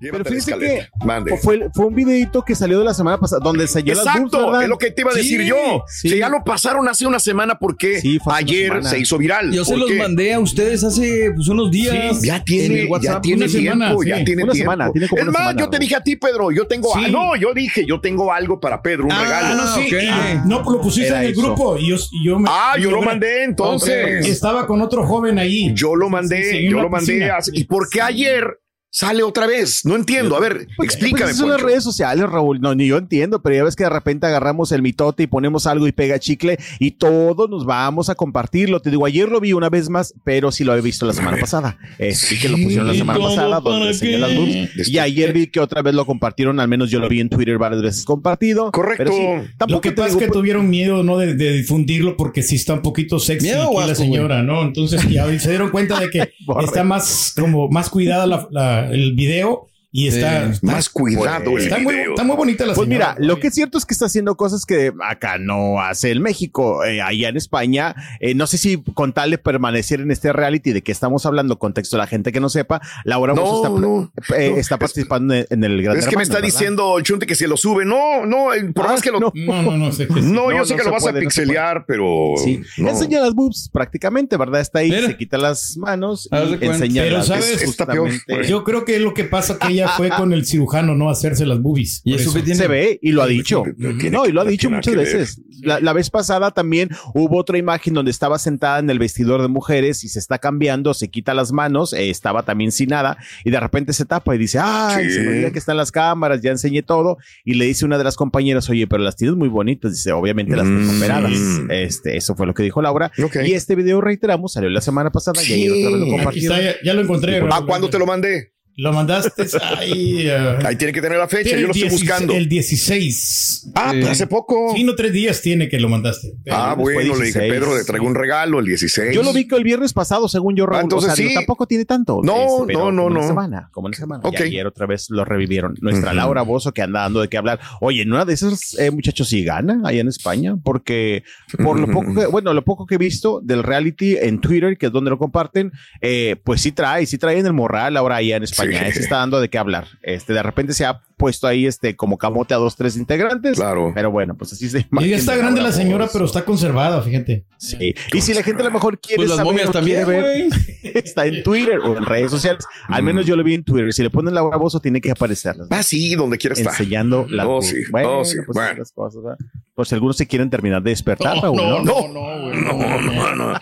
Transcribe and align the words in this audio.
Pero 0.00 0.24
fíjese 0.24 0.56
que 0.58 0.86
Mande. 1.04 1.36
fue, 1.36 1.68
fue 1.74 1.86
un 1.86 1.94
videito 1.94 2.42
que 2.42 2.54
salió 2.54 2.78
de 2.78 2.84
la 2.86 2.94
semana 2.94 3.18
pasada 3.18 3.40
donde 3.44 3.66
se 3.66 3.82
boobs, 3.82 3.98
Exacto, 3.98 4.60
es 4.60 4.68
lo 4.68 4.78
que 4.78 4.90
te 4.90 5.02
iba 5.02 5.10
a 5.10 5.14
decir 5.14 5.42
Sí, 5.42 5.46
yo. 5.46 5.84
sí. 5.88 6.08
Si 6.10 6.18
ya 6.18 6.28
lo 6.28 6.42
pasaron 6.42 6.88
hace 6.88 7.06
una 7.06 7.18
semana 7.20 7.56
porque 7.58 8.00
Sí, 8.00 8.18
ayer 8.26 8.68
semana. 8.68 8.88
se 8.88 8.98
hizo 8.98 9.18
viral. 9.18 9.52
Yo 9.52 9.64
se 9.64 9.72
¿Por 9.72 9.80
los 9.80 9.90
qué? 9.90 9.96
mandé 9.98 10.32
a 10.32 10.40
ustedes 10.40 10.82
hace 10.84 11.30
pues, 11.34 11.48
unos 11.48 11.70
días. 11.70 12.22
Ya 12.22 12.36
en 12.36 12.44
tiene, 12.44 12.74
el 12.80 12.84
ya 12.86 12.90
WhatsApp, 12.90 13.22
tiene 13.22 13.44
una 13.44 13.52
tiempo, 13.52 13.70
semana, 13.72 13.94
ya 14.06 14.16
sí. 14.18 14.24
tiene 14.24 14.42
Una 14.44 14.52
tiempo. 14.52 14.72
semana, 14.72 14.92
tiene 14.92 15.08
como 15.08 15.18
es 15.18 15.22
una 15.28 15.32
más, 15.32 15.40
semana, 15.42 15.60
yo 15.60 15.70
te 15.70 15.76
¿no? 15.76 15.80
dije 15.80 15.96
a 15.96 16.00
ti, 16.02 16.16
Pedro, 16.16 16.50
yo 16.50 16.66
tengo, 16.66 16.92
Sí. 16.94 17.02
ah, 17.04 17.08
no, 17.08 17.36
yo 17.36 17.52
dije, 17.54 17.84
yo 17.86 18.00
tengo 18.00 18.32
algo 18.32 18.58
para 18.60 18.80
Pedro, 18.80 19.04
un 19.04 19.12
Ah, 19.12 19.22
regalo. 19.22 19.54
no, 19.56 19.74
sí. 19.74 19.80
Sí, 19.90 19.96
Ok. 19.96 20.44
no, 20.46 20.62
pues 20.62 20.76
lo 20.76 20.80
pusiste 20.82 21.08
Era 21.08 21.18
en 21.20 21.26
el 21.26 21.32
eso. 21.32 21.42
grupo 21.42 21.76
y 21.76 21.88
yo, 21.90 21.96
y 22.10 22.26
yo 22.26 22.38
me- 22.38 22.48
Ah, 22.50 22.74
yo 22.80 22.90
lo 22.90 23.02
mandé 23.02 23.44
entonces. 23.44 24.26
Estaba 24.26 24.66
con 24.66 24.80
otro 24.80 25.06
joven 25.06 25.38
ahí. 25.38 25.72
Yo 25.74 25.94
lo 25.94 26.08
mandé, 26.08 26.68
yo 26.70 26.80
lo 26.80 26.88
mandé. 26.88 27.30
¿Y 27.52 27.64
por 27.64 27.88
qué 27.90 28.00
ayer 28.00 28.59
sale 28.90 29.22
otra 29.22 29.46
vez? 29.46 29.84
No 29.84 29.94
entiendo. 29.96 30.36
A 30.36 30.40
ver, 30.40 30.66
Pues, 30.76 30.90
explícame. 30.90 31.24
pues 31.26 31.36
son 31.36 31.48
las 31.50 31.60
redes 31.60 31.84
sociales, 31.84 32.28
Raúl. 32.28 32.60
No, 32.60 32.74
ni 32.74 32.86
yo 32.88 32.96
entiendo, 32.98 33.40
pero 33.40 33.54
ya 33.56 33.64
ves 33.64 33.76
que 33.76 33.84
de 33.84 33.90
repente 33.90 34.26
agarramos 34.26 34.72
el 34.72 34.82
mitote 34.82 35.22
y 35.22 35.26
ponemos 35.26 35.66
algo 35.66 35.86
y 35.86 35.92
pega 35.92 36.18
chicle 36.18 36.58
y 36.78 36.92
todos 36.92 37.48
nos 37.48 37.64
vamos 37.64 38.08
a 38.10 38.14
compartirlo. 38.14 38.80
Te 38.80 38.90
digo, 38.90 39.06
ayer 39.06 39.28
lo 39.28 39.40
vi 39.40 39.52
una 39.52 39.68
vez 39.70 39.88
más, 39.88 40.14
pero 40.24 40.50
sí 40.52 40.64
lo 40.64 40.72
había 40.72 40.82
visto 40.82 41.06
la 41.06 41.12
semana 41.12 41.36
pasada. 41.38 41.78
Eh, 41.98 42.14
sí 42.14 42.38
que 42.38 42.48
lo 42.48 42.56
pusieron 42.56 42.86
la 42.88 42.94
¿Y 42.94 42.98
semana 42.98 43.18
pasada 43.20 43.60
donde 43.60 44.18
las 44.18 44.34
boobs. 44.36 44.88
Y 44.88 44.98
ayer 44.98 45.32
vi 45.32 45.46
que 45.46 45.60
otra 45.60 45.82
vez 45.82 45.94
lo 45.94 46.04
compartieron, 46.06 46.58
al 46.60 46.68
menos 46.68 46.90
yo 46.90 46.98
lo 46.98 47.08
vi 47.08 47.20
en 47.20 47.28
Twitter 47.28 47.58
varias 47.58 47.82
veces 47.82 48.04
compartido. 48.04 48.72
Correcto. 48.72 49.04
Pero 49.04 49.12
sí, 49.44 49.50
tampoco 49.56 49.76
Lo 49.76 49.80
que 49.80 49.92
pasa 49.92 50.08
es 50.08 50.16
que 50.16 50.26
pues, 50.26 50.32
tuvieron 50.32 50.68
miedo 50.68 51.02
no 51.02 51.16
de, 51.18 51.34
de 51.34 51.52
difundirlo 51.52 52.16
porque 52.16 52.42
sí 52.42 52.56
está 52.56 52.74
un 52.74 52.82
poquito 52.82 53.18
sexy 53.18 53.46
Miedo 53.46 53.70
la 53.86 53.94
señora, 53.94 54.42
¿no? 54.42 54.62
Entonces 54.62 55.08
ya 55.08 55.26
se 55.38 55.48
dieron 55.50 55.70
cuenta 55.70 55.98
de 56.00 56.10
que 56.10 56.32
está 56.64 56.82
más 56.84 57.32
como 57.38 57.68
más 57.68 57.88
cuidada 57.88 58.26
la- 58.26 58.48
la- 58.50 58.79
el 58.86 59.14
video 59.14 59.69
y 59.92 60.06
está, 60.08 60.46
Sí. 60.46 60.50
está- 60.52 60.66
Más 60.72 60.88
cuidado 60.88 61.56
el 61.56 61.64
está 61.64 61.78
muy, 61.78 61.94
video. 61.94 62.10
está 62.10 62.22
muy 62.24 62.36
bonita 62.36 62.64
la 62.66 62.74
Pues 62.74 62.86
señora. 62.88 63.14
mira, 63.16 63.26
lo 63.26 63.40
que 63.40 63.48
es 63.48 63.54
cierto 63.54 63.76
es 63.78 63.84
que 63.84 63.92
está 63.94 64.06
haciendo 64.06 64.36
cosas 64.36 64.64
que 64.64 64.92
acá 65.08 65.38
no 65.38 65.80
hace 65.80 66.10
el 66.12 66.20
México, 66.20 66.84
eh, 66.84 67.02
allá 67.02 67.28
en 67.28 67.36
España. 67.36 67.94
Eh, 68.20 68.34
no 68.34 68.46
sé 68.46 68.56
si 68.58 68.82
con 68.94 69.12
tal 69.12 69.30
de 69.32 69.38
permanecer 69.38 70.00
en 70.00 70.10
este 70.12 70.32
reality 70.32 70.72
de 70.72 70.82
que 70.82 70.92
estamos 70.92 71.26
hablando, 71.26 71.58
contexto 71.58 71.96
a 71.96 71.98
la 71.98 72.06
gente 72.06 72.30
que 72.30 72.38
no 72.40 72.48
sepa, 72.48 72.80
Laura 73.04 73.34
No, 73.34 73.56
está, 73.56 73.68
no, 73.68 74.12
eh, 74.36 74.50
no. 74.50 74.56
está 74.58 74.78
participando 74.78 75.34
en, 75.34 75.46
en 75.50 75.64
el 75.64 75.82
Gran 75.82 75.96
Es 75.96 76.06
que 76.06 76.16
me 76.16 76.22
está 76.22 76.36
¿verdad? 76.36 76.46
diciendo 76.46 76.96
el 76.98 77.02
chunte 77.04 77.26
que 77.26 77.34
se 77.34 77.48
lo 77.48 77.56
sube. 77.56 77.84
No, 77.84 78.24
no, 78.26 78.52
el 78.52 78.72
problema 78.72 78.94
Ah, 78.94 78.96
es 78.98 79.02
que 79.02 79.10
lo. 79.10 79.18
no. 79.18 79.32
No, 79.34 79.62
no, 79.62 79.76
no 79.76 79.92
sé. 79.92 80.06
No, 80.06 80.50
yo 80.52 80.58
No, 80.58 80.64
sé 80.64 80.74
no 80.74 80.78
que 80.78 80.84
lo 80.84 80.92
vas 80.92 81.02
puede, 81.02 81.18
a 81.18 81.20
no 81.22 81.26
pixelear, 81.28 81.84
pero. 81.86 82.34
Sí, 82.44 82.60
no. 82.78 82.90
enseña 82.90 83.20
las 83.20 83.34
boobs 83.34 83.68
prácticamente, 83.72 84.36
¿verdad? 84.36 84.60
Está 84.60 84.78
ahí, 84.80 84.90
Mira. 84.90 85.06
se 85.08 85.16
quita 85.16 85.36
las 85.36 85.76
manos 85.76 86.28
de 86.30 86.58
y 86.60 86.68
enseña 86.68 87.02
Pero 87.02 87.16
las 87.18 87.26
sabes, 87.26 87.64
justamente. 87.64 88.46
Yo 88.46 88.62
creo 88.62 88.84
que 88.84 88.98
lo 89.00 89.14
que 89.14 89.24
pasa 89.24 89.58
que 89.58 89.68
ella 89.72 89.79
fue 89.88 90.08
con 90.16 90.32
el 90.32 90.46
cirujano, 90.46 90.94
no 90.94 91.08
a 91.08 91.12
hacerse 91.12 91.46
las 91.46 91.60
boobies. 91.60 92.00
¿Y 92.04 92.14
eso 92.14 92.24
eso. 92.30 92.34
que 92.34 92.42
tiene? 92.42 92.58
Se 92.60 92.68
ve 92.68 92.98
y 93.02 93.12
lo 93.12 93.22
ha 93.22 93.26
dicho. 93.26 93.62
No 93.76 93.96
tiene- 93.98 94.10
No, 94.16 94.26
y 94.26 94.32
lo 94.32 94.40
ha 94.40 94.44
dicho 94.44 94.70
muchas 94.70 94.94
veces. 94.94 95.40
La, 95.62 95.78
la 95.80 95.92
vez 95.92 96.08
pasada 96.10 96.50
también 96.52 96.88
hubo 97.14 97.36
otra 97.38 97.58
imagen 97.58 97.92
donde 97.94 98.10
estaba 98.10 98.38
sentada 98.38 98.78
en 98.78 98.88
el 98.88 98.98
vestidor 98.98 99.42
de 99.42 99.48
mujeres 99.48 100.04
y 100.04 100.08
se 100.08 100.18
está 100.18 100.38
cambiando, 100.38 100.94
se 100.94 101.08
quita 101.10 101.34
las 101.34 101.52
manos, 101.52 101.92
eh, 101.92 102.08
estaba 102.10 102.42
también 102.44 102.72
sin 102.72 102.88
nada 102.90 103.18
y 103.44 103.50
de 103.50 103.60
repente 103.60 103.92
se 103.92 104.04
tapa 104.06 104.34
y 104.34 104.38
dice, 104.38 104.58
ay, 104.62 105.04
Sí. 105.06 105.12
se 105.12 105.20
me 105.20 105.28
olvida 105.28 105.50
que 105.52 105.58
están 105.58 105.76
las 105.76 105.92
cámaras, 105.92 106.40
ya 106.40 106.50
enseñé 106.50 106.82
todo 106.82 107.18
y 107.44 107.54
le 107.54 107.66
dice 107.66 107.84
una 107.84 107.98
de 107.98 108.04
las 108.04 108.16
compañeras, 108.16 108.68
oye, 108.70 108.86
pero 108.86 109.02
las 109.02 109.16
tienes 109.16 109.36
muy 109.36 109.48
bonitas, 109.48 109.92
dice, 109.92 110.12
obviamente 110.12 110.56
las 110.56 110.64
tengo 110.64 110.92
Mm. 110.92 110.96
operadas. 110.96 111.32
Este, 111.68 112.16
eso 112.16 112.34
fue 112.34 112.46
lo 112.46 112.54
que 112.54 112.62
dijo 112.62 112.80
Laura. 112.80 113.12
Ok. 113.22 113.36
Y 113.46 113.52
este 113.52 113.74
video, 113.74 114.00
reiteramos, 114.00 114.54
salió 114.54 114.70
la 114.70 114.80
semana 114.80 115.10
pasada 115.10 115.42
y 115.44 115.52
ayer 115.52 115.70
otra 115.72 115.90
vez 115.98 116.24
lo 116.24 116.30
está, 116.30 116.62
ya, 116.62 116.74
ya 116.84 116.94
lo 116.94 117.00
encontré. 117.02 117.36
¿A 117.36 117.40
Raúl. 117.44 117.66
cuándo 117.66 117.90
te 117.90 117.98
lo 117.98 118.06
mandé? 118.06 118.52
Lo 118.80 118.94
mandaste 118.94 119.46
ahí. 119.62 120.22
eh, 120.26 120.58
Ahí 120.64 120.76
tiene 120.76 120.92
que 120.94 121.02
tener 121.02 121.18
la 121.18 121.28
fecha, 121.28 121.50
yo 121.50 121.66
lo 121.66 121.72
el 121.72 121.76
estoy 121.76 121.82
16 121.82 122.00
buscando. 122.00 122.32
El 122.32 122.48
16. 122.48 123.70
Ah, 123.74 123.90
pues 123.92 124.08
hace 124.08 124.26
poco. 124.26 124.72
Sí, 124.74 124.84
no 124.84 124.94
tres 124.94 125.12
días 125.12 125.42
tiene 125.42 125.68
que 125.68 125.78
lo 125.78 125.88
mandaste. 125.90 126.32
Ah, 126.50 126.74
bueno, 126.78 127.14
le 127.16 127.26
dije, 127.26 127.40
16. 127.40 127.52
Pedro, 127.52 127.76
le 127.76 127.84
traigo 127.84 128.06
un 128.06 128.14
regalo 128.14 128.58
el 128.58 128.64
16. 128.66 129.14
Yo 129.14 129.22
lo 129.22 129.32
vi 129.34 129.46
que 129.46 129.56
el 129.56 129.64
viernes 129.64 129.92
pasado, 129.92 130.28
según 130.28 130.56
yo, 130.56 130.64
Raúl. 130.64 130.78
Ah, 130.78 130.82
entonces 130.82 131.12
o 131.12 131.16
sea, 131.16 131.28
sí. 131.28 131.34
tampoco 131.34 131.66
tiene 131.66 131.84
tanto. 131.84 132.20
No, 132.24 132.64
pero 132.66 132.90
no, 132.90 132.92
no, 132.92 133.02
como 133.04 133.20
no. 133.20 133.26
semana, 133.26 133.68
como 133.72 133.86
una 133.88 133.96
semana. 133.96 134.22
Ok. 134.24 134.40
Y 134.40 134.42
ayer 134.44 134.66
otra 134.66 134.86
vez 134.86 135.10
lo 135.10 135.24
revivieron. 135.24 135.74
Nuestra. 135.80 136.14
Laura 136.14 136.40
Bozo, 136.42 136.72
que 136.72 136.80
anda 136.82 137.00
dando 137.00 137.20
de 137.20 137.28
qué 137.28 137.36
hablar. 137.36 137.60
Oye, 137.80 138.02
en 138.02 138.12
una 138.12 138.24
de 138.24 138.32
esas 138.32 138.78
eh, 138.78 138.90
muchachos 138.90 139.28
sí 139.28 139.44
gana 139.44 139.82
allá 139.84 140.00
en 140.00 140.08
España, 140.08 140.56
porque 140.62 141.22
por 141.62 141.78
lo 141.78 141.86
poco 141.86 142.14
que, 142.14 142.26
bueno, 142.26 142.54
lo 142.54 142.64
poco 142.64 142.86
que 142.86 142.94
he 142.94 142.98
visto 142.98 143.40
del 143.42 143.62
reality 143.62 144.16
en 144.16 144.40
Twitter, 144.40 144.78
que 144.78 144.86
es 144.86 144.92
donde 144.92 145.10
lo 145.10 145.18
comparten, 145.18 145.70
eh, 146.00 146.36
pues 146.44 146.62
sí 146.62 146.72
trae, 146.72 147.04
sí 147.06 147.18
trae 147.18 147.38
en 147.38 147.46
el 147.46 147.52
morral 147.52 147.96
ahora 147.96 148.16
allá 148.16 148.36
en 148.36 148.44
España. 148.44 148.69
Sí. 148.69 148.69
Eh, 148.70 148.92
se 148.92 149.00
está 149.00 149.16
dando 149.16 149.40
de 149.40 149.48
qué 149.48 149.58
hablar. 149.58 149.86
Este, 150.02 150.32
de 150.32 150.42
repente 150.42 150.72
se 150.74 150.84
ha 150.86 151.00
puesto 151.16 151.46
ahí 151.46 151.66
este 151.66 151.96
como 151.96 152.16
camote 152.16 152.54
a 152.54 152.56
dos, 152.56 152.76
tres 152.76 152.96
integrantes. 152.96 153.58
Claro. 153.58 153.92
Pero 153.94 154.10
bueno, 154.10 154.34
pues 154.36 154.52
así 154.54 154.68
se 154.70 154.86
Y 155.00 155.08
ya 155.08 155.16
está 155.16 155.36
grande 155.36 155.60
la 155.60 155.72
señora, 155.72 156.08
pero 156.12 156.24
está 156.24 156.44
conservada, 156.44 157.02
fíjate. 157.02 157.44
Sí. 157.58 157.94
Y 158.14 158.20
si 158.22 158.32
la 158.32 158.42
gente 158.42 158.62
a 158.62 158.64
lo 158.64 158.70
mejor 158.70 158.98
quiere 159.00 159.16
Pues 159.16 159.28
las 159.28 159.36
saber 159.38 159.52
momias 159.52 159.70
también, 159.70 160.04
quiere 160.04 160.20
ver, 160.22 160.48
está 160.96 161.26
en 161.26 161.42
Twitter 161.42 161.78
o 161.80 161.96
en 161.96 162.06
redes 162.06 162.30
sociales. 162.30 162.64
Al 162.88 163.02
menos 163.02 163.26
yo 163.26 163.36
lo 163.36 163.44
vi 163.44 163.54
en 163.54 163.64
Twitter. 163.64 163.92
Si 163.92 164.02
le 164.02 164.08
ponen 164.10 164.32
Laura 164.34 164.56
Bozo, 164.56 164.80
tiene 164.80 165.00
que 165.00 165.10
aparecer. 165.10 165.56
Ah, 165.68 165.82
sí, 165.82 166.14
donde 166.14 166.38
quiera 166.38 166.54
estar. 166.54 166.72
Enseñando 166.72 167.26
la 167.28 167.46
Oh, 167.46 167.60
sí. 167.60 167.76
Oh, 168.04 168.24
sí. 168.24 168.36
pues, 168.46 168.54
Bueno. 168.54 168.78
las 168.78 168.92
cosas, 168.92 169.22
¿verdad? 169.22 169.38
Por 169.74 169.86
si 169.86 169.94
algunos 169.94 170.16
se 170.16 170.26
quieren 170.26 170.48
terminar 170.50 170.82
de 170.82 170.90
despertar, 170.90 171.36
Raúl, 171.38 171.56
¿no? 171.56 171.82
No, 171.82 172.08
no, 172.08 172.42
güey. 172.42 172.56
no, 172.62 173.00
no, 173.00 173.34
no. 173.34 173.60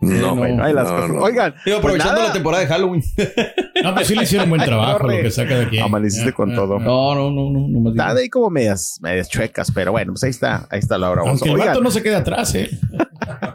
No, 0.00 0.36
bueno, 0.36 0.62
ahí 0.64 0.72
las 0.72 0.84
no, 0.88 0.94
cosas. 0.96 1.10
no. 1.10 1.20
Oigan, 1.22 1.54
Digo, 1.64 1.80
pues 1.80 1.94
aprovechando 1.94 2.14
nada, 2.14 2.26
la 2.28 2.32
temporada 2.32 2.62
de 2.62 2.68
Halloween. 2.68 3.02
No, 3.16 3.24
pues 3.94 4.06
sí 4.08 4.14
le 4.14 4.22
hicieron 4.24 4.48
buen 4.48 4.62
trabajo 4.62 5.06
lo 5.06 5.08
que 5.22 5.30
saca 5.30 5.58
de 5.58 5.64
aquí. 5.66 5.78
Amaneciste 5.78 6.32
con 6.32 6.54
todo. 6.54 6.78
No, 6.78 7.14
no, 7.14 7.30
no, 7.30 7.50
no, 7.50 7.68
no 7.68 7.80
más 7.80 7.92
digo. 7.92 8.04
están 8.04 8.16
ahí 8.16 8.28
como 8.28 8.50
medias, 8.50 8.98
medias 9.02 9.28
chuecas, 9.28 9.70
pero 9.72 9.92
bueno, 9.92 10.12
pues 10.12 10.24
ahí 10.24 10.30
está, 10.30 10.66
ahí 10.70 10.78
está 10.78 10.98
Laura 10.98 11.22
Bozo. 11.22 11.44
Aunque 11.44 11.50
el 11.50 11.56
vato 11.68 11.80
no 11.80 11.90
se 11.90 12.02
queda 12.02 12.18
atrás, 12.18 12.54
¿eh? 12.54 12.70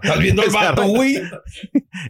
Estás 0.03 0.19
viendo 0.19 0.43
el 0.43 0.49
vato, 0.51 0.83
güey. 0.87 1.15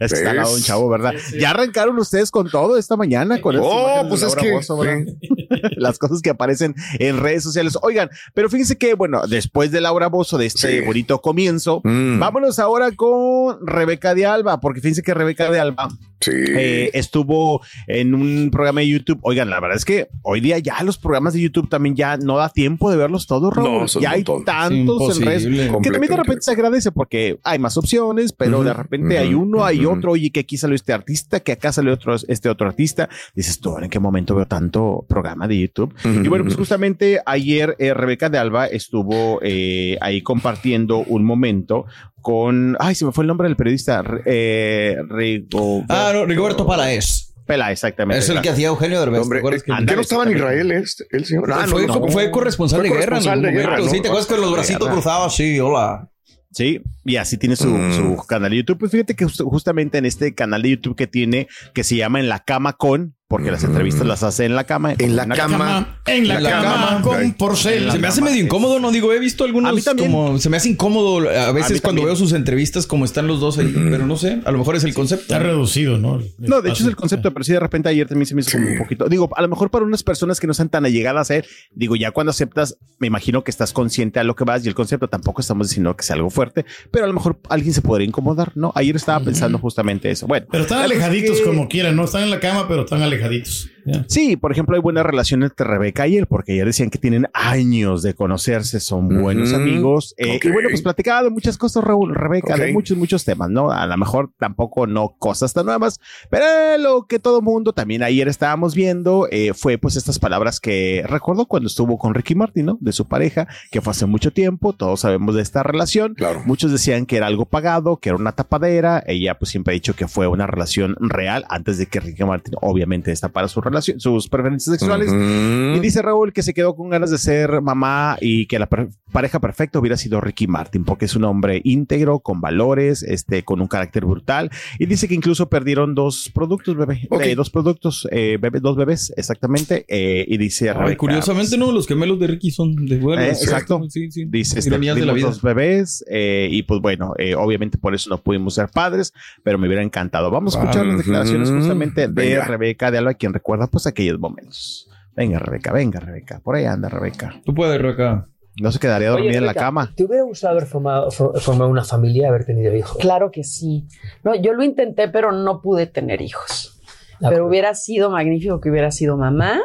es 0.00 0.12
que 0.12 0.18
está 0.18 0.30
al 0.30 0.36
lado 0.36 0.50
de 0.50 0.56
un 0.56 0.62
chavo, 0.62 0.88
¿verdad? 0.88 1.12
Ya 1.38 1.50
arrancaron 1.50 1.98
ustedes 1.98 2.30
con 2.30 2.50
todo 2.50 2.76
esta 2.78 2.96
mañana 2.96 3.40
con 3.40 3.56
Oh, 3.58 4.02
de 4.02 4.08
pues 4.08 4.22
es 4.22 4.34
que. 4.34 4.52
Las 5.76 5.98
cosas 5.98 6.22
que 6.22 6.30
aparecen 6.30 6.74
en 6.98 7.18
redes 7.20 7.42
sociales. 7.42 7.76
Oigan, 7.82 8.08
pero 8.34 8.48
fíjense 8.48 8.76
que, 8.78 8.94
bueno, 8.94 9.22
después 9.26 9.70
de 9.70 9.80
Laura 9.80 10.08
Bozo, 10.08 10.38
de 10.38 10.46
este 10.46 10.80
Sí. 10.80 10.86
bonito 10.86 11.20
comienzo, 11.20 11.80
Mm. 11.84 12.18
vámonos 12.18 12.58
ahora 12.58 12.90
con 12.92 13.66
Rebeca 13.66 14.14
de 14.14 14.26
Alba, 14.26 14.60
porque 14.60 14.80
fíjense 14.80 15.02
que 15.02 15.14
Rebeca 15.14 15.50
de 15.50 15.60
Alba 15.60 15.88
Sí. 16.22 16.30
Eh, 16.34 16.90
estuvo 16.94 17.62
en 17.86 18.14
un 18.14 18.50
programa 18.50 18.80
de 18.80 18.88
YouTube. 18.88 19.18
Oigan, 19.22 19.50
la 19.50 19.60
verdad 19.60 19.76
es 19.76 19.84
que 19.84 20.08
hoy 20.22 20.40
día 20.40 20.58
ya 20.58 20.82
los 20.82 20.98
programas 20.98 21.34
de 21.34 21.40
YouTube 21.40 21.68
también 21.68 21.94
ya 21.94 22.16
no 22.16 22.36
da 22.36 22.48
tiempo 22.48 22.90
de 22.90 22.96
verlos 22.96 23.26
todos, 23.26 23.54
Raúl. 23.54 23.70
No, 23.70 23.86
ya 23.86 24.12
hay 24.12 24.20
montón. 24.20 24.44
tantos 24.44 25.18
en 25.18 25.26
redes. 25.26 25.44
Que 25.44 25.90
también 25.90 26.10
de 26.10 26.16
repente 26.16 26.42
se 26.42 26.52
agradece 26.52 26.92
porque 26.92 27.38
hay 27.42 27.58
más 27.58 27.76
opciones, 27.76 28.32
pero 28.32 28.62
de 28.62 28.72
repente 28.72 29.18
hay 29.18 29.34
uno, 29.34 29.64
hay 29.64 29.84
otro, 29.84 30.12
oye, 30.12 30.30
que 30.30 30.40
aquí 30.40 30.56
salió 30.56 30.76
este 30.76 30.92
artista, 30.92 31.40
que 31.40 31.52
acá 31.52 31.72
salió 31.72 31.94
otro, 31.94 32.14
este 32.28 32.48
otro 32.48 32.66
artista. 32.66 33.08
Dices 33.34 33.60
tú, 33.60 33.76
¿en 33.78 33.90
qué 33.90 33.98
momento 33.98 34.34
veo 34.34 34.46
tanto 34.46 35.04
programa 35.08 35.48
de 35.48 35.58
YouTube? 35.58 35.94
Y 36.04 36.28
bueno, 36.28 36.44
pues 36.44 36.56
justamente 36.56 37.20
ayer 37.26 37.76
eh, 37.78 37.94
Rebeca 37.94 38.28
de 38.28 38.38
Alba 38.38 38.66
estuvo 38.66 39.40
eh, 39.42 39.96
ahí 40.00 40.22
compartiendo 40.22 40.98
un 40.98 41.24
momento 41.24 41.86
con, 42.22 42.76
ay, 42.80 42.94
se 42.94 43.04
me 43.04 43.12
fue 43.12 43.24
el 43.24 43.28
nombre 43.28 43.48
del 43.48 43.56
periodista, 43.56 44.02
eh, 44.24 44.96
Rigo 45.10 45.84
Ah, 45.88 46.12
no, 46.14 46.24
Rigoberto 46.24 46.66
Palaez. 46.66 47.28
Pela, 47.44 47.72
exactamente. 47.72 48.20
Es 48.20 48.28
el 48.30 48.40
que 48.40 48.50
hacía 48.50 48.68
Eugenio 48.68 49.00
Derbez. 49.00 49.20
Hombre, 49.20 49.38
¿te 49.38 49.40
acuerdas 49.40 49.62
eh, 49.62 49.64
que- 49.80 49.86
¿qué 49.86 49.94
no 49.96 50.00
estaba 50.00 50.24
en 50.24 50.30
Israel 50.36 50.70
este, 50.70 51.04
el 51.10 51.24
señor? 51.24 51.52
Ah, 51.52 51.62
no, 51.66 51.72
fue, 51.72 51.86
no. 51.88 52.08
fue 52.08 52.30
corresponsal 52.30 52.80
Fue 52.80 52.88
de 52.88 52.94
guerra 52.94 53.02
en 53.18 53.24
corresponsal 53.24 53.32
algún 53.32 53.44
de 53.46 53.52
guerra, 53.52 53.70
momento. 53.72 53.86
¿no? 53.90 53.94
Sí, 53.96 54.00
¿te 54.00 54.08
acuerdas 54.08 54.28
con 54.28 54.40
los 54.40 54.52
bracitos 54.52 54.88
cruzados? 54.88 55.34
Sí, 55.36 55.58
hola. 55.60 56.08
Sí, 56.52 56.80
y 57.04 57.16
así 57.16 57.38
tiene 57.38 57.56
su, 57.56 57.66
Mm. 57.68 57.92
su 57.94 58.26
canal 58.26 58.50
de 58.50 58.58
YouTube. 58.58 58.78
Pues 58.78 58.92
fíjate 58.92 59.16
que 59.16 59.24
just- 59.24 59.40
justamente 59.42 59.98
en 59.98 60.04
este 60.06 60.34
canal 60.34 60.62
de 60.62 60.70
YouTube 60.70 60.94
que 60.94 61.06
tiene, 61.06 61.48
que 61.74 61.82
se 61.82 61.96
llama 61.96 62.20
En 62.20 62.28
la 62.28 62.40
cama 62.40 62.74
con, 62.74 63.16
porque 63.32 63.50
las 63.50 63.64
entrevistas 63.64 64.06
las 64.06 64.22
hace 64.22 64.44
en 64.44 64.54
la 64.54 64.64
cama. 64.64 64.92
En 64.98 65.16
la 65.16 65.24
una 65.24 65.34
cama. 65.34 65.96
En 66.04 66.28
la, 66.28 66.36
En 66.36 66.42
la 66.42 66.50
cama, 66.50 66.86
cama. 66.88 67.00
con 67.02 67.32
porcel. 67.32 67.90
Se 67.90 67.98
me 67.98 68.06
hace 68.08 68.20
medio 68.20 68.44
incómodo, 68.44 68.78
¿no? 68.78 68.90
Digo, 68.92 69.10
he 69.14 69.18
visto 69.18 69.44
algunos 69.44 69.70
A 69.72 69.74
mí 69.74 69.80
también. 69.80 70.12
como... 70.12 70.38
Se 70.38 70.50
me 70.50 70.58
hace 70.58 70.68
incómodo 70.68 71.16
a 71.30 71.50
veces 71.52 71.80
cuando 71.80 72.00
también. 72.02 72.06
veo 72.08 72.16
sus 72.16 72.34
entrevistas 72.34 72.86
como 72.86 73.06
están 73.06 73.26
los 73.26 73.40
dos 73.40 73.56
ahí. 73.56 73.72
Pero 73.74 74.06
no 74.06 74.18
sé, 74.18 74.42
a 74.44 74.50
lo 74.52 74.58
mejor 74.58 74.76
es 74.76 74.84
el 74.84 74.92
concepto. 74.92 75.22
Está 75.22 75.38
reducido, 75.38 75.96
¿no? 75.96 76.20
No, 76.36 76.60
de 76.60 76.68
hecho 76.68 76.82
es 76.82 76.88
el 76.90 76.96
concepto, 76.96 77.32
pero 77.32 77.42
sí 77.42 77.52
de 77.54 77.60
repente 77.60 77.88
ayer 77.88 78.06
también 78.06 78.26
se 78.26 78.34
me 78.34 78.42
hizo 78.42 78.50
como 78.58 78.68
un 78.70 78.76
poquito. 78.76 79.08
Digo, 79.08 79.30
a 79.34 79.40
lo 79.40 79.48
mejor 79.48 79.70
para 79.70 79.86
unas 79.86 80.02
personas 80.02 80.38
que 80.38 80.46
no 80.46 80.50
están 80.50 80.68
tan 80.68 80.84
allegadas 80.84 81.30
a 81.30 81.36
él, 81.36 81.46
digo, 81.74 81.96
ya 81.96 82.10
cuando 82.10 82.32
aceptas, 82.32 82.76
me 82.98 83.06
imagino 83.06 83.42
que 83.44 83.50
estás 83.50 83.72
consciente 83.72 84.20
a 84.20 84.24
lo 84.24 84.36
que 84.36 84.44
vas 84.44 84.62
y 84.66 84.68
el 84.68 84.74
concepto 84.74 85.08
tampoco 85.08 85.40
estamos 85.40 85.68
diciendo 85.68 85.96
que 85.96 86.02
sea 86.04 86.16
algo 86.16 86.28
fuerte, 86.28 86.66
pero 86.90 87.06
a 87.06 87.08
lo 87.08 87.14
mejor 87.14 87.38
alguien 87.48 87.72
se 87.72 87.80
podría 87.80 88.06
incomodar, 88.06 88.52
¿no? 88.56 88.72
Ayer 88.74 88.94
estaba 88.96 89.20
pensando 89.24 89.56
justamente 89.56 90.10
eso. 90.10 90.26
Bueno, 90.26 90.46
Pero 90.50 90.64
están 90.64 90.80
es 90.80 90.84
alejaditos 90.84 91.38
que- 91.38 91.44
como 91.46 91.66
quieran, 91.68 91.96
¿no? 91.96 92.04
Están 92.04 92.24
en 92.24 92.30
la 92.30 92.40
cama, 92.40 92.68
pero 92.68 92.82
están 92.82 93.02
alejaditos. 93.22 93.71
Ya. 93.84 94.04
Sí, 94.08 94.36
por 94.36 94.52
ejemplo, 94.52 94.76
hay 94.76 94.82
buena 94.82 95.02
relación 95.02 95.42
entre 95.42 95.66
Rebeca 95.66 96.06
y 96.06 96.16
él, 96.16 96.26
porque 96.26 96.52
ayer 96.52 96.66
decían 96.66 96.90
que 96.90 96.98
tienen 96.98 97.26
años 97.34 98.02
de 98.02 98.14
conocerse, 98.14 98.80
son 98.80 99.08
buenos 99.20 99.50
Ujú. 99.52 99.60
amigos. 99.60 100.14
eh, 100.18 100.36
Ok. 100.36 100.44
Y 100.46 100.50
bueno, 100.50 100.68
pues 100.70 100.82
platicaba 100.82 101.22
de 101.24 101.30
muchas 101.30 101.58
cosas, 101.58 101.82
Raúl, 101.84 102.14
Rebeca, 102.14 102.56
de 102.56 102.66
Ok. 102.66 102.72
muchos, 102.72 102.96
muchos 102.96 103.24
temas, 103.24 103.50
¿no? 103.50 103.70
A 103.70 103.86
lo 103.86 103.96
mejor 103.96 104.30
tampoco 104.38 104.86
no 104.86 105.16
cosas 105.18 105.52
tan 105.52 105.66
nuevas, 105.66 105.98
pero 106.30 106.44
lo 106.78 107.06
que 107.06 107.18
todo 107.18 107.42
mundo 107.42 107.72
también 107.72 108.02
ayer 108.02 108.28
estábamos 108.28 108.74
viendo 108.74 109.26
eh, 109.30 109.52
fue 109.54 109.78
pues 109.78 109.96
estas 109.96 110.18
palabras 110.18 110.60
que 110.60 111.04
recuerdo 111.06 111.46
cuando 111.46 111.66
estuvo 111.66 111.98
con 111.98 112.14
Ricky 112.14 112.34
Martin, 112.34 112.66
¿no? 112.66 112.78
De 112.80 112.92
su 112.92 113.06
pareja, 113.06 113.48
que 113.70 113.80
fue 113.80 113.90
hace 113.90 114.06
mucho 114.06 114.32
tiempo, 114.32 114.72
todos 114.72 115.00
sabemos 115.00 115.34
de 115.34 115.42
esta 115.42 115.62
relación. 115.62 116.14
Claro. 116.14 116.42
Muchos 116.46 116.70
decían 116.72 117.06
que 117.06 117.16
era 117.16 117.26
algo 117.26 117.46
pagado, 117.46 117.96
que 117.98 118.10
era 118.10 118.16
una 118.16 118.32
tapadera. 118.32 119.02
Ella 119.06 119.38
pues 119.38 119.50
siempre 119.50 119.72
ha 119.72 119.74
dicho 119.74 119.94
que 119.94 120.08
fue 120.08 120.26
una 120.26 120.46
relación 120.46 120.96
real 121.00 121.44
antes 121.48 121.78
de 121.78 121.86
que 121.86 122.00
Ricky 122.00 122.24
Martin 122.24 122.54
obviamente 122.60 123.10
destapara 123.10 123.48
su 123.48 123.60
relación, 123.60 123.71
sus 123.80 124.28
preferencias 124.28 124.78
sexuales. 124.78 125.08
Ujú. 125.08 125.76
Y 125.76 125.80
dice 125.80 126.02
Raúl 126.02 126.32
que 126.32 126.42
se 126.42 126.52
quedó 126.52 126.74
con 126.76 126.90
ganas 126.90 127.10
de 127.10 127.18
ser 127.18 127.62
mamá 127.62 128.16
y 128.20 128.46
que 128.46 128.58
la 128.58 128.68
pareja 129.12 129.40
perfecta 129.40 129.78
hubiera 129.78 129.96
sido 129.96 130.20
Ricky 130.20 130.46
Martin, 130.46 130.84
porque 130.84 131.04
es 131.06 131.16
un 131.16 131.24
hombre 131.24 131.60
íntegro, 131.64 132.20
con 132.20 132.40
valores, 132.40 133.02
este, 133.02 133.42
con 133.44 133.60
un 133.60 133.68
carácter 133.68 134.04
brutal. 134.04 134.50
Y 134.78 134.86
dice 134.86 135.08
que 135.08 135.14
incluso 135.14 135.48
perdieron 135.48 135.94
dos 135.94 136.30
productos, 136.34 136.76
bebé. 136.76 137.06
Ok. 137.10 137.22
Eh, 137.22 137.34
dos 137.34 137.50
productos, 137.50 138.06
eh, 138.10 138.38
bebé- 138.40 138.60
dos 138.60 138.76
bebés, 138.76 139.12
exactamente. 139.16 139.84
Eh, 139.88 140.24
y 140.28 140.36
dice 140.38 140.70
Ay, 140.70 140.76
Rebeca, 140.76 140.96
curiosamente, 140.98 141.56
no, 141.56 141.72
los 141.72 141.86
gemelos 141.86 142.18
de 142.18 142.26
Ricky 142.26 142.50
son 142.50 142.74
de 142.86 142.98
vuelo. 142.98 143.22
Eh, 143.22 143.28
exacto. 143.28 143.80
Sí, 143.88 144.10
sí. 144.10 144.24
Dice, 144.28 144.58
este, 144.58 144.70
de 144.70 145.04
la 145.06 145.12
vida. 145.12 145.26
dos 145.28 145.40
bebés 145.42 146.04
eh, 146.10 146.48
y 146.50 146.62
pues 146.64 146.80
bueno, 146.80 147.14
eh, 147.18 147.34
obviamente 147.34 147.78
por 147.78 147.94
eso 147.94 148.10
no 148.10 148.18
pudimos 148.18 148.54
ser 148.54 148.68
padres, 148.68 149.12
pero 149.42 149.58
me 149.58 149.66
hubiera 149.66 149.82
encantado. 149.82 150.30
Vamos 150.30 150.56
a 150.56 150.60
escuchar 150.60 150.86
las 150.86 150.98
declaraciones 150.98 151.50
justamente 151.50 152.08
de 152.08 152.12
Venga. 152.12 152.44
Rebeca 152.44 152.90
de 152.90 152.98
Alba, 152.98 153.14
quien 153.14 153.32
recuerda 153.32 153.61
pues 153.70 153.86
aquellos 153.86 154.18
momentos. 154.18 154.88
Venga, 155.14 155.38
Rebeca, 155.38 155.72
venga, 155.72 156.00
Rebeca. 156.00 156.40
Por 156.40 156.56
ahí 156.56 156.64
anda, 156.64 156.88
Rebeca. 156.88 157.40
Tú 157.44 157.54
puedes, 157.54 157.80
Rebeca. 157.80 158.28
No 158.60 158.70
se 158.70 158.78
quedaría 158.78 159.08
Oye, 159.12 159.22
dormida 159.22 159.38
en 159.38 159.46
la 159.46 159.54
cama. 159.54 159.92
¿Te 159.96 160.04
hubiera 160.04 160.24
gustado 160.24 160.52
haber 160.52 160.66
formado, 160.66 161.10
for- 161.10 161.38
formado 161.40 161.70
una 161.70 161.84
familia, 161.84 162.28
haber 162.28 162.44
tenido 162.44 162.74
hijos? 162.74 162.98
Claro 162.98 163.30
que 163.30 163.44
sí. 163.44 163.86
No, 164.24 164.34
yo 164.34 164.52
lo 164.52 164.62
intenté, 164.62 165.08
pero 165.08 165.32
no 165.32 165.60
pude 165.62 165.86
tener 165.86 166.20
hijos. 166.20 166.78
De 167.20 167.28
Pero 167.28 167.46
hubiera 167.46 167.74
sido 167.74 168.10
magnífico 168.10 168.60
que 168.60 168.68
hubiera 168.70 168.90
sido 168.90 169.16
mamá 169.16 169.60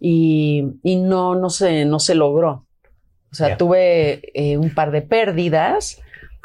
y, 0.00 0.78
y 0.82 0.96
no, 0.96 1.34
no 1.36 1.48
se, 1.50 1.84
no 1.84 1.98
se 2.00 2.14
logró. 2.14 2.66
O 3.30 3.34
sea, 3.34 3.56
tuve 3.56 4.20
eh, 4.34 4.58
un 4.58 4.74
par 4.74 4.90
de 4.90 5.00
pérdidas 5.00 5.98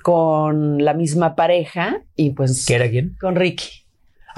con 0.03 0.83
la 0.85 0.93
misma 0.93 1.35
pareja 1.35 2.01
y 2.15 2.29
pues 2.31 2.65
¿Qué 2.65 2.75
era 2.75 2.89
quién? 2.89 3.17
con 3.19 3.35
Ricky. 3.35 3.86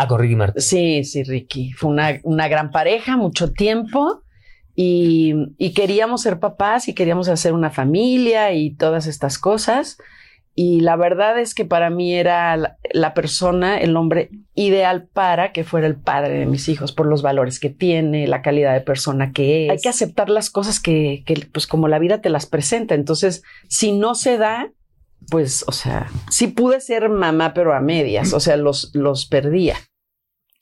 Ah, 0.02 0.08
con 0.08 0.22
Ricky 0.22 0.38
Martin. 0.38 0.62
Sí, 0.62 1.04
sí, 1.04 1.24
Ricky. 1.24 1.74
Fue 1.74 1.90
una, 1.90 2.22
una 2.24 2.48
gran 2.48 2.72
pareja, 2.72 3.18
mucho 3.18 3.52
tiempo. 3.52 4.24
Y, 4.74 5.34
y 5.58 5.74
queríamos 5.74 6.22
ser 6.22 6.40
papás 6.40 6.88
y 6.88 6.94
queríamos 6.94 7.28
hacer 7.28 7.52
una 7.52 7.70
familia 7.70 8.54
y 8.54 8.74
todas 8.74 9.08
estas 9.08 9.38
cosas. 9.38 9.98
Y 10.56 10.80
la 10.80 10.96
verdad 10.96 11.38
es 11.38 11.54
que 11.54 11.66
para 11.66 11.90
mí 11.90 12.14
era 12.14 12.56
la, 12.56 12.78
la 12.94 13.14
persona, 13.14 13.78
el 13.78 13.98
hombre 13.98 14.30
ideal 14.56 15.10
para 15.12 15.52
que 15.52 15.66
fuera 15.66 15.86
el 15.86 15.98
padre 15.98 16.40
de 16.40 16.46
mis 16.46 16.70
hijos, 16.70 16.94
por 16.94 17.06
los 17.06 17.22
valores 17.22 17.60
que 17.60 17.70
tiene, 17.70 18.26
la 18.26 18.42
calidad 18.42 18.74
de 18.74 18.80
persona 18.80 19.34
que 19.34 19.66
es. 19.66 19.72
Hay 19.72 19.80
que 19.80 19.90
aceptar 19.90 20.30
las 20.30 20.50
cosas 20.50 20.80
que, 20.80 21.24
que, 21.26 21.46
pues 21.52 21.68
como 21.68 21.90
la 21.90 22.00
vida 22.00 22.22
te 22.22 22.30
las 22.30 22.46
presenta. 22.46 22.96
Entonces, 22.96 23.44
si 23.68 23.92
no 23.92 24.16
se 24.16 24.38
da, 24.38 24.72
pues, 25.30 25.66
o 25.68 25.74
sea, 25.74 26.10
sí 26.30 26.48
pude 26.48 26.80
ser 26.80 27.10
mamá, 27.10 27.54
pero 27.54 27.74
a 27.74 27.82
medias, 27.82 28.32
o 28.32 28.40
sea, 28.40 28.56
los, 28.56 28.92
los 28.94 29.26
perdía. 29.26 29.76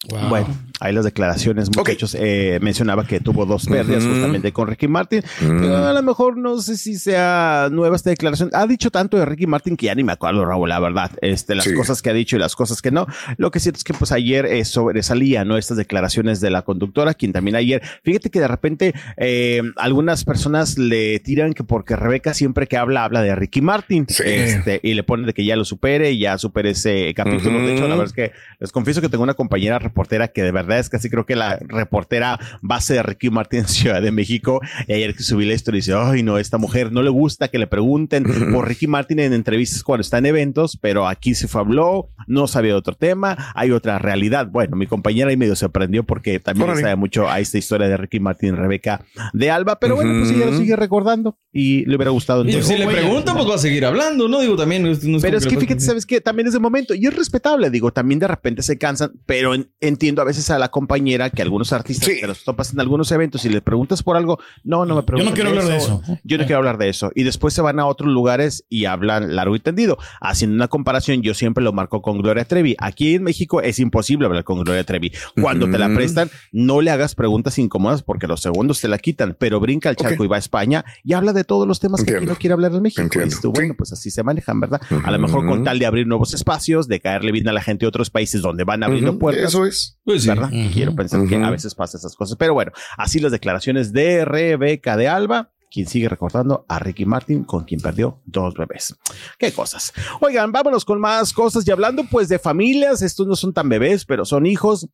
Wow. 0.06 0.30
Bueno, 0.30 0.56
ahí 0.80 0.94
las 0.94 1.06
declaraciones, 1.06 1.70
muchachos. 1.76 2.16
Eh, 2.20 2.60
mencionaba 2.62 3.06
que 3.06 3.20
tuvo 3.20 3.46
dos 3.46 3.66
pérdidas 3.66 4.04
justamente 4.06 4.52
con 4.52 4.68
Ricky 4.68 4.88
Martin. 4.88 5.24
A 5.42 5.94
lo 5.94 6.04
mejor 6.04 6.38
no 6.38 6.60
sé 6.62 6.78
si 6.78 6.96
sea 6.98 7.70
nueva 7.72 7.96
esta 7.96 8.10
declaración. 8.10 8.50
Ha 8.54 8.68
dicho 8.68 8.92
tanto 8.92 9.18
de 9.18 9.26
Ricky 9.26 9.48
Martin 9.48 9.76
que 9.78 9.88
ya 9.88 9.96
ni 9.96 10.04
me 10.04 10.14
acuerdo, 10.14 10.46
Raúl, 10.46 10.70
la 10.70 10.80
verdad. 10.80 11.12
Este, 11.22 11.56
las 11.56 11.66
Sí. 11.66 11.74
cosas 11.74 12.02
que 12.02 12.10
ha 12.10 12.14
dicho 12.14 12.36
y 12.36 12.40
las 12.40 12.56
cosas 12.56 12.82
que 12.82 12.92
no. 12.92 13.08
Lo 13.38 13.52
que 13.52 13.60
cierto 13.60 13.78
es 13.78 13.84
que 13.84 13.94
pues 13.94 14.12
ayer 14.12 14.46
eh, 14.46 14.64
sobresalía, 14.66 15.44
¿no? 15.46 15.58
Estas 15.58 15.78
declaraciones 15.78 16.40
de 16.42 16.50
la 16.50 16.62
conductora, 16.62 17.14
quien 17.14 17.34
también 17.34 17.56
ayer, 17.56 17.82
fíjate 18.04 18.30
que 18.30 18.40
de 18.40 18.48
repente 18.48 18.94
eh, 19.18 19.62
algunas 19.76 20.24
personas 20.24 20.78
le 20.78 21.20
tiran 21.20 21.54
que 21.54 21.64
porque 21.64 21.96
Rebeca 21.96 22.34
siempre 22.34 22.68
que 22.68 22.78
habla, 22.78 23.04
habla 23.04 23.22
de 23.22 23.36
Ricky 23.36 23.62
Martin. 23.62 24.06
Sí. 24.08 24.24
Este, 24.26 24.80
y 24.84 24.94
le 24.94 25.04
ponen 25.04 25.26
de 25.26 25.34
que 25.34 25.44
ya 25.46 25.56
lo 25.56 25.66
supere 25.66 26.12
y 26.12 26.20
ya 26.20 26.38
supere 26.38 26.70
ese 26.72 27.14
capítulo. 27.16 27.60
De 27.60 27.74
hecho, 27.74 27.84
la 27.88 27.96
verdad 27.96 28.06
es 28.06 28.14
que 28.14 28.32
les 28.60 28.72
confieso 28.72 29.02
que 29.02 29.10
tengo 29.10 29.24
una 29.24 29.34
compañera 29.34 29.80
reportera 29.80 30.28
que 30.28 30.44
de 30.44 30.52
verdad 30.52 30.67
es 30.76 30.90
casi 30.90 31.10
creo 31.10 31.26
que 31.26 31.36
la 31.36 31.58
reportera 31.62 32.40
base 32.62 32.96
de 32.96 33.04
Ricky 33.04 33.30
Martin 33.30 33.60
en 33.60 33.68
Ciudad 33.68 34.02
de 34.02 34.12
México. 34.12 34.60
Y 34.88 34.94
ayer 34.94 35.16
que 35.16 35.24
subí 35.24 35.46
la 35.46 35.54
historia 35.54 35.78
dice, 35.78 35.94
ay 35.96 36.24
no, 36.24 36.38
esta 36.38 36.58
mujer 36.58 36.92
no 36.92 37.02
le 37.02 37.10
gusta 37.10 37.48
que 37.48 37.58
le 37.58 37.68
pregunten 37.68 38.24
por 38.52 38.68
Ricky 38.68 38.88
Martin 38.88 39.20
en 39.20 39.34
entrevistas 39.34 39.84
cuando 39.84 40.02
está 40.02 40.18
en 40.18 40.26
eventos, 40.26 40.78
pero 40.82 41.08
aquí 41.08 41.36
se 41.36 41.48
fue 41.48 41.62
habló, 41.62 42.10
no 42.28 42.48
sabía 42.48 42.72
de 42.74 42.78
otro 42.78 42.96
tema, 42.96 43.52
hay 43.56 43.72
otra 43.72 43.98
realidad. 44.00 44.48
Bueno, 44.48 44.76
mi 44.76 44.88
compañera 44.88 45.30
ahí 45.30 45.38
medio 45.38 45.56
se 45.56 45.66
aprendió 45.66 46.04
porque 46.04 46.40
también 46.40 46.68
sabe 46.82 46.96
mucho 46.96 47.30
a 47.30 47.40
esta 47.40 47.58
historia 47.58 47.88
de 47.88 47.98
Ricky 47.98 48.20
Martin 48.20 48.50
y 48.50 48.52
Rebeca 48.58 49.06
de 49.34 49.50
Alba, 49.52 49.80
pero 49.80 49.96
bueno, 49.96 50.20
pues 50.20 50.32
ella 50.36 50.46
lo 50.48 50.58
sigue 50.58 50.76
recordando 50.76 51.38
y 51.52 51.86
le 51.86 51.96
hubiera 51.96 52.12
gustado. 52.12 52.44
Y 52.46 52.52
si 52.62 52.78
le 52.78 52.88
preguntan, 52.88 53.36
pues 53.36 53.50
va 53.50 53.56
a 53.56 53.60
seguir 53.60 53.86
hablando, 53.86 54.28
¿no? 54.28 54.40
Digo, 54.42 54.56
también. 54.56 54.84
no 54.84 54.92
es- 54.92 55.00
Pero 55.22 55.38
es 55.38 55.46
que 55.46 55.58
fíjate, 55.58 55.80
¿sabes 55.82 56.06
qué? 56.06 56.22
También 56.22 56.48
es 56.48 56.54
de 56.54 56.60
momento 56.60 56.94
y 56.94 57.06
es 57.06 57.16
respetable. 57.16 57.70
Digo, 57.70 57.92
también 57.92 58.20
de 58.20 58.28
repente 58.28 58.62
se 58.62 58.78
cansan, 58.78 59.12
pero 59.26 59.54
en- 59.54 59.70
entiendo 59.80 60.22
a 60.22 60.26
veces 60.26 60.50
a 60.50 60.57
la 60.60 60.70
compañera 60.70 61.30
que 61.30 61.42
algunos 61.42 61.74
artistas 61.74 62.08
Sí. 62.10 62.20
que 62.20 62.28
los 62.28 62.44
topas 62.44 62.74
en 62.74 62.80
algunos 62.80 63.12
eventos 63.12 63.44
y 63.46 63.50
le 63.50 63.62
preguntas 63.62 64.04
por 64.04 64.18
algo, 64.18 64.40
no, 64.64 64.86
no 64.86 64.96
me 64.96 65.02
Yo 65.02 65.06
preguntes. 65.06 65.30
no 65.32 65.36
quiero 65.36 65.50
hablar 65.50 65.66
de 65.66 65.78
eso. 65.78 66.02
Yo 66.24 66.38
no 66.38 66.44
quiero 66.46 66.58
hablar 66.58 66.78
de 66.78 66.90
eso. 66.90 67.12
Y 67.16 67.24
después 67.24 67.54
se 67.54 67.62
van 67.62 67.80
a 67.80 67.86
otros 67.86 68.12
lugares 68.12 68.66
y 68.70 68.86
hablan 68.86 69.36
largo 69.36 69.56
y 69.56 69.60
tendido. 69.60 69.98
Haciendo 70.22 70.56
una 70.56 70.68
comparación, 70.68 71.22
yo 71.22 71.34
siempre 71.34 71.64
lo 71.64 71.74
marco 71.74 72.02
con 72.02 72.18
Gloria 72.20 72.46
Trevi. 72.46 72.76
Aquí 72.80 73.16
en 73.16 73.24
México 73.24 73.62
es 73.62 73.80
imposible 73.80 74.26
hablar 74.26 74.44
con 74.44 74.62
Gloria 74.64 74.84
Trevi. 74.84 75.12
Cuando 75.42 75.70
te 75.70 75.78
la 75.78 75.88
prestan, 75.94 76.30
no 76.52 76.82
le 76.82 76.92
hagas 76.92 77.16
preguntas 77.16 77.58
incómodas 77.60 78.04
porque 78.04 78.28
los 78.28 78.42
segundos 78.42 78.80
te 78.82 78.88
la 78.88 78.98
quitan, 78.98 79.36
pero 79.40 79.60
brinca 79.60 79.90
el 79.90 79.96
charco 79.96 80.24
y 80.24 80.28
va 80.28 80.36
a 80.38 80.40
España 80.40 80.86
y 81.04 81.14
habla 81.14 81.34
de 81.34 81.44
todos 81.44 81.68
los 81.68 81.80
temas 81.80 82.04
que 82.04 82.16
aquí 82.16 82.26
no 82.26 82.36
quiere 82.36 82.54
hablar 82.54 82.74
en 82.74 82.82
México. 82.82 83.02
Entiendo. 83.02 83.36
Y 83.38 83.42
tú, 83.42 83.52
bueno, 83.52 83.74
Sí. 83.74 83.78
pues 83.78 83.92
así 83.94 84.12
se 84.12 84.24
manejan, 84.24 84.60
¿verdad? 84.60 84.82
A 85.04 85.12
lo 85.12 85.20
mejor 85.20 85.46
con 85.46 85.64
tal 85.64 85.80
de 85.80 85.86
abrir 85.86 86.08
nuevos 86.08 86.34
espacios, 86.34 86.88
de 86.88 87.00
caerle 87.00 87.32
bien 87.32 87.48
a 87.48 87.54
la 87.54 87.62
gente 87.62 87.86
de 87.86 87.88
otros 87.88 88.10
países 88.10 88.42
donde 88.42 88.64
van 88.64 88.84
abriendo 88.84 89.18
puertas. 89.20 89.46
Eso 89.50 89.66
es. 89.66 89.98
Pues 90.04 90.24
sí. 90.24 90.30
¿verdad? 90.30 90.47
Quiero 90.50 90.96
pensar 90.96 91.26
que 91.28 91.36
a 91.36 91.50
veces 91.50 91.76
pasa 91.76 91.98
esas 91.98 92.16
cosas. 92.16 92.38
Pero 92.38 92.54
bueno, 92.54 92.72
así 92.98 93.20
las 93.20 93.32
declaraciones 93.32 93.94
de 93.94 94.26
Rebeca 94.26 94.98
de 94.98 95.08
Alba. 95.08 95.52
quien 95.70 95.86
sigue 95.86 96.08
recordando 96.08 96.66
a 96.70 96.80
Ricky 96.80 97.06
Martin, 97.06 97.44
con 97.44 97.66
quien 97.66 97.82
perdió 97.82 98.22
dos 98.26 98.54
bebés. 98.54 98.96
Qué 99.38 99.52
cosas. 99.52 99.94
Oigan, 100.22 100.52
vámonos 100.52 100.86
con 100.86 101.00
más 101.00 101.34
cosas 101.34 101.68
y 101.68 101.72
hablando 101.72 102.06
pues 102.10 102.30
de 102.30 102.40
familias, 102.40 103.02
estos 103.02 103.28
no 103.28 103.36
son 103.36 103.54
tan 103.54 103.68
bebés, 103.68 104.06
pero 104.06 104.24
son 104.24 104.46
hijos. 104.46 104.88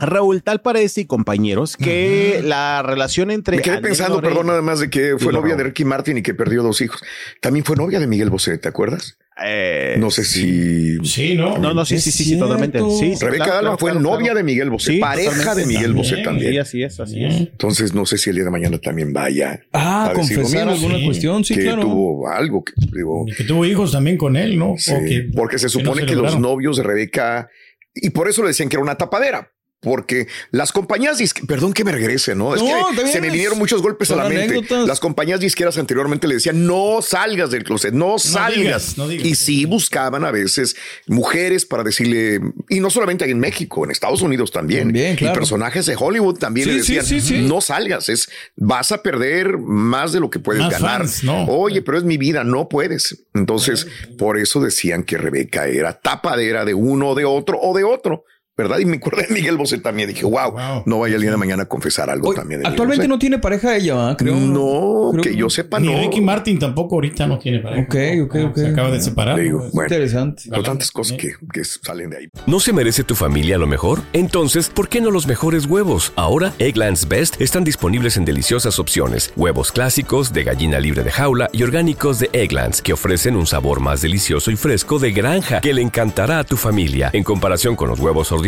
Raúl, 0.00 0.42
tal 0.44 0.60
parece 0.60 1.00
y 1.02 1.04
compañeros 1.06 1.76
que 1.76 2.40
la 2.44 2.82
relación 2.82 3.30
entre. 3.32 3.56
Me 3.56 3.62
quedé 3.62 3.78
pensando, 3.78 4.14
Lorena- 4.16 4.28
perdón, 4.30 4.46
nada 4.46 4.62
más 4.62 4.78
de 4.78 4.90
que 4.90 5.16
fue 5.18 5.32
novia 5.32 5.56
de. 5.56 5.64
Ricky 5.64 5.84
Martin 5.84 6.18
y 6.18 6.22
que 6.22 6.34
perdió 6.34 6.62
dos 6.62 6.80
hijos. 6.80 7.02
También 7.40 7.64
fue 7.64 7.74
novia 7.76 7.98
de 7.98 8.06
Miguel 8.06 8.30
Bosé, 8.30 8.58
¿te 8.58 8.68
acuerdas? 8.68 9.18
Eh, 9.44 9.96
No 9.98 10.10
sé 10.12 10.24
si. 10.24 10.98
Sí, 11.04 11.34
¿no? 11.34 11.58
No, 11.58 11.74
no, 11.74 11.84
sí, 11.84 11.98
sí, 11.98 12.12
sí, 12.12 12.24
sí, 12.24 12.38
totalmente. 12.38 12.78
Sí, 12.78 13.16
sí, 13.16 13.24
Rebeca 13.24 13.44
claro, 13.44 13.58
Alba 13.58 13.60
claro, 13.60 13.78
fue 13.78 13.90
claro, 13.92 14.00
novia 14.08 14.18
claro. 14.26 14.36
de 14.38 14.42
Miguel 14.44 14.70
Bosé, 14.70 14.92
Sí, 14.94 14.98
pareja 15.00 15.54
de 15.56 15.66
Miguel 15.66 15.92
Bosé 15.94 16.10
También. 16.22 16.24
también. 16.24 16.52
Sí, 16.52 16.58
así 16.58 16.82
es, 16.84 17.00
así 17.00 17.24
es. 17.24 17.34
Entonces 17.36 17.92
no 17.94 18.06
sé 18.06 18.18
si 18.18 18.30
el 18.30 18.36
día 18.36 18.44
de 18.44 18.50
mañana 18.52 18.78
también 18.78 19.12
vaya 19.12 19.60
Ah, 19.72 20.06
a 20.06 20.14
decir 20.14 20.36
confesar 20.38 20.68
alguna 20.68 20.98
Sí. 20.98 21.04
cuestión, 21.06 21.44
sí, 21.44 21.54
que 21.54 21.62
claro. 21.62 21.82
tuvo 21.82 22.28
algo 22.28 22.64
que 22.64 22.72
digo, 22.92 23.24
Y 23.28 23.34
que 23.34 23.44
tuvo 23.44 23.64
hijos 23.64 23.90
también 23.92 24.16
con 24.16 24.36
él, 24.36 24.56
¿no? 24.58 24.74
sí, 24.78 24.92
O 24.92 25.00
que- 25.00 25.28
porque 25.36 25.58
se 25.58 25.66
no 25.66 25.70
supone 25.70 26.00
que, 26.02 26.12
los 26.14 26.16
lograron. 26.34 26.42
novios 26.42 26.76
de 26.76 26.82
Rebeca 26.84 27.48
y 27.94 28.10
por 28.10 28.28
eso 28.28 28.42
le 28.42 28.48
decían 28.48 28.68
que 28.68 28.76
era 28.76 28.82
una 28.82 28.96
tapadera. 28.96 29.52
Porque 29.80 30.26
las 30.50 30.72
compañías 30.72 31.18
perdón 31.46 31.72
que 31.72 31.84
me 31.84 31.92
regrese, 31.92 32.34
¿no? 32.34 32.52
Es 32.54 32.62
que 32.62 33.06
se 33.06 33.20
me 33.20 33.30
vinieron 33.30 33.58
muchos 33.58 33.80
golpes 33.80 34.10
a 34.10 34.16
la 34.16 34.28
mente. 34.28 34.60
Las 34.86 34.98
compañías 34.98 35.38
disqueras 35.38 35.78
anteriormente 35.78 36.26
le 36.26 36.34
decían 36.34 36.66
no 36.66 37.00
salgas 37.00 37.50
del 37.52 37.62
closet, 37.62 37.94
no, 37.94 38.18
salgas. 38.18 38.56
digas, 38.56 38.98
no 38.98 39.06
digas. 39.06 39.26
Y 39.26 39.34
sí 39.36 39.64
buscaban 39.66 40.24
a 40.24 40.32
veces 40.32 40.74
mujeres 41.06 41.64
para 41.64 41.84
decirle, 41.84 42.40
y 42.68 42.80
no 42.80 42.90
solamente 42.90 43.30
en 43.30 43.38
México, 43.38 43.84
en 43.84 43.92
Estados 43.92 44.20
Unidos 44.20 44.50
también. 44.50 44.88
También, 44.88 45.14
claro. 45.14 45.34
Y 45.34 45.38
personajes 45.38 45.86
de 45.86 45.94
Hollywood 45.96 46.38
también 46.38 46.66
Sí, 46.66 46.70
le 46.72 46.78
decían, 46.78 47.06
sí, 47.06 47.20
sí. 47.20 47.42
no 47.42 47.60
salgas, 47.60 48.08
es, 48.08 48.28
vas 48.56 48.90
a 48.90 49.02
perder 49.02 49.58
más 49.58 50.12
de 50.12 50.18
lo 50.18 50.28
que 50.28 50.40
puedes 50.40 50.62
Más 50.62 50.72
ganar. 50.72 51.06
Oye, 51.48 51.82
pero 51.82 51.98
es 51.98 52.04
mi 52.04 52.16
vida, 52.16 52.42
no 52.42 52.68
puedes. 52.68 53.26
Entonces, 53.34 53.86
por 54.18 54.38
eso 54.38 54.60
decían 54.60 55.04
que 55.04 55.18
Rebeca 55.18 55.68
era 55.68 55.92
tapadera 56.00 56.64
de 56.64 56.74
uno, 56.74 57.14
de 57.14 57.24
otro 57.24 57.60
o 57.60 57.76
de 57.76 57.84
otro. 57.84 58.24
¿Verdad? 58.58 58.80
Y 58.80 58.84
me 58.86 58.96
acordé 58.96 59.26
de 59.28 59.34
Miguel 59.34 59.56
Bosé 59.56 59.78
también. 59.78 60.08
Dije, 60.08 60.24
wow, 60.24 60.50
Wow. 60.50 60.82
no 60.84 60.98
vaya 60.98 61.16
día 61.16 61.30
de 61.30 61.36
mañana 61.36 61.62
a 61.62 61.66
confesar 61.66 62.10
algo 62.10 62.34
también. 62.34 62.66
actualmente 62.66 63.06
no 63.06 63.16
tiene 63.18 63.38
pareja 63.38 63.76
ella, 63.76 63.94
¿verdad? 63.94 64.16
creo. 64.18 64.34
No, 64.34 65.10
Creo 65.12 65.22
que 65.22 65.36
yo 65.36 65.48
sepa, 65.48 65.78
Ni 65.78 65.92
no. 65.92 66.00
Ricky 66.00 66.20
Martin 66.20 66.58
tampoco 66.58 66.96
ahorita 66.96 67.26
no 67.28 67.38
tiene 67.38 67.60
pareja. 67.60 67.82
Ok, 67.84 67.94
ok, 68.24 68.34
Ah, 68.36 68.44
ok. 68.50 68.56
Se 68.58 68.66
acaba 68.66 68.90
de 68.90 69.00
separar. 69.00 69.38
Digo, 69.40 69.60
pues. 69.60 69.72
bueno, 69.72 69.86
Interesante. 69.94 70.42
pero 70.50 70.62
tantas 70.64 70.90
cosas 70.90 71.16
que, 71.16 71.34
que 71.52 71.62
salen 71.64 72.10
de 72.10 72.16
ahí. 72.18 72.28
¿No 72.46 72.58
se 72.58 72.72
merece 72.72 73.04
tu 73.04 73.14
familia 73.14 73.58
lo 73.58 73.68
mejor? 73.68 74.02
Entonces, 74.12 74.68
¿por 74.68 74.88
qué 74.88 75.00
no 75.00 75.12
los 75.12 75.28
mejores 75.28 75.66
huevos? 75.66 76.12
Ahora, 76.16 76.52
Egglands 76.58 77.06
Best 77.06 77.40
están 77.40 77.62
disponibles 77.62 78.16
en 78.16 78.24
deliciosas 78.24 78.80
opciones. 78.80 79.32
Huevos 79.36 79.70
clásicos, 79.70 80.32
de 80.32 80.42
gallina 80.42 80.80
libre 80.80 81.04
de 81.04 81.12
jaula 81.12 81.48
y 81.52 81.62
orgánicos 81.62 82.18
de 82.18 82.28
Egglands, 82.32 82.82
que 82.82 82.92
ofrecen 82.92 83.36
un 83.36 83.46
sabor 83.46 83.78
más 83.78 84.02
delicioso 84.02 84.50
y 84.50 84.56
fresco 84.56 84.98
de 84.98 85.12
granja 85.12 85.60
que 85.60 85.72
le 85.72 85.82
encantará 85.82 86.40
a 86.40 86.44
tu 86.44 86.56
familia. 86.56 87.10
En 87.12 87.22
comparación 87.22 87.76
con 87.76 87.88
los 87.88 88.00
huevos 88.00 88.32
ordinarios, 88.32 88.47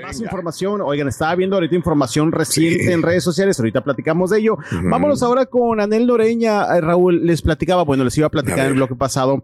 Más 0.00 0.20
información, 0.20 0.80
oigan, 0.80 1.08
estaba 1.08 1.34
viendo 1.34 1.56
ahorita 1.56 1.74
información 1.74 2.32
reciente 2.32 2.84
Sí. 2.84 2.92
en 2.92 3.02
redes 3.02 3.22
sociales, 3.24 3.58
ahorita 3.58 3.82
platicamos 3.82 4.30
de 4.30 4.38
ello. 4.38 4.56
Vámonos 4.84 5.22
ahora 5.22 5.46
con 5.46 5.80
Anel 5.80 6.06
Loreña. 6.06 6.64
Eh, 6.76 6.80
Raúl, 6.80 7.26
les 7.26 7.42
platicaba, 7.42 7.82
bueno, 7.84 8.04
les 8.04 8.16
iba 8.18 8.26
a 8.26 8.30
platicar 8.30 8.60
A 8.60 8.62
en 8.64 8.68
el 8.68 8.74
bloque 8.74 8.94
pasado. 8.94 9.42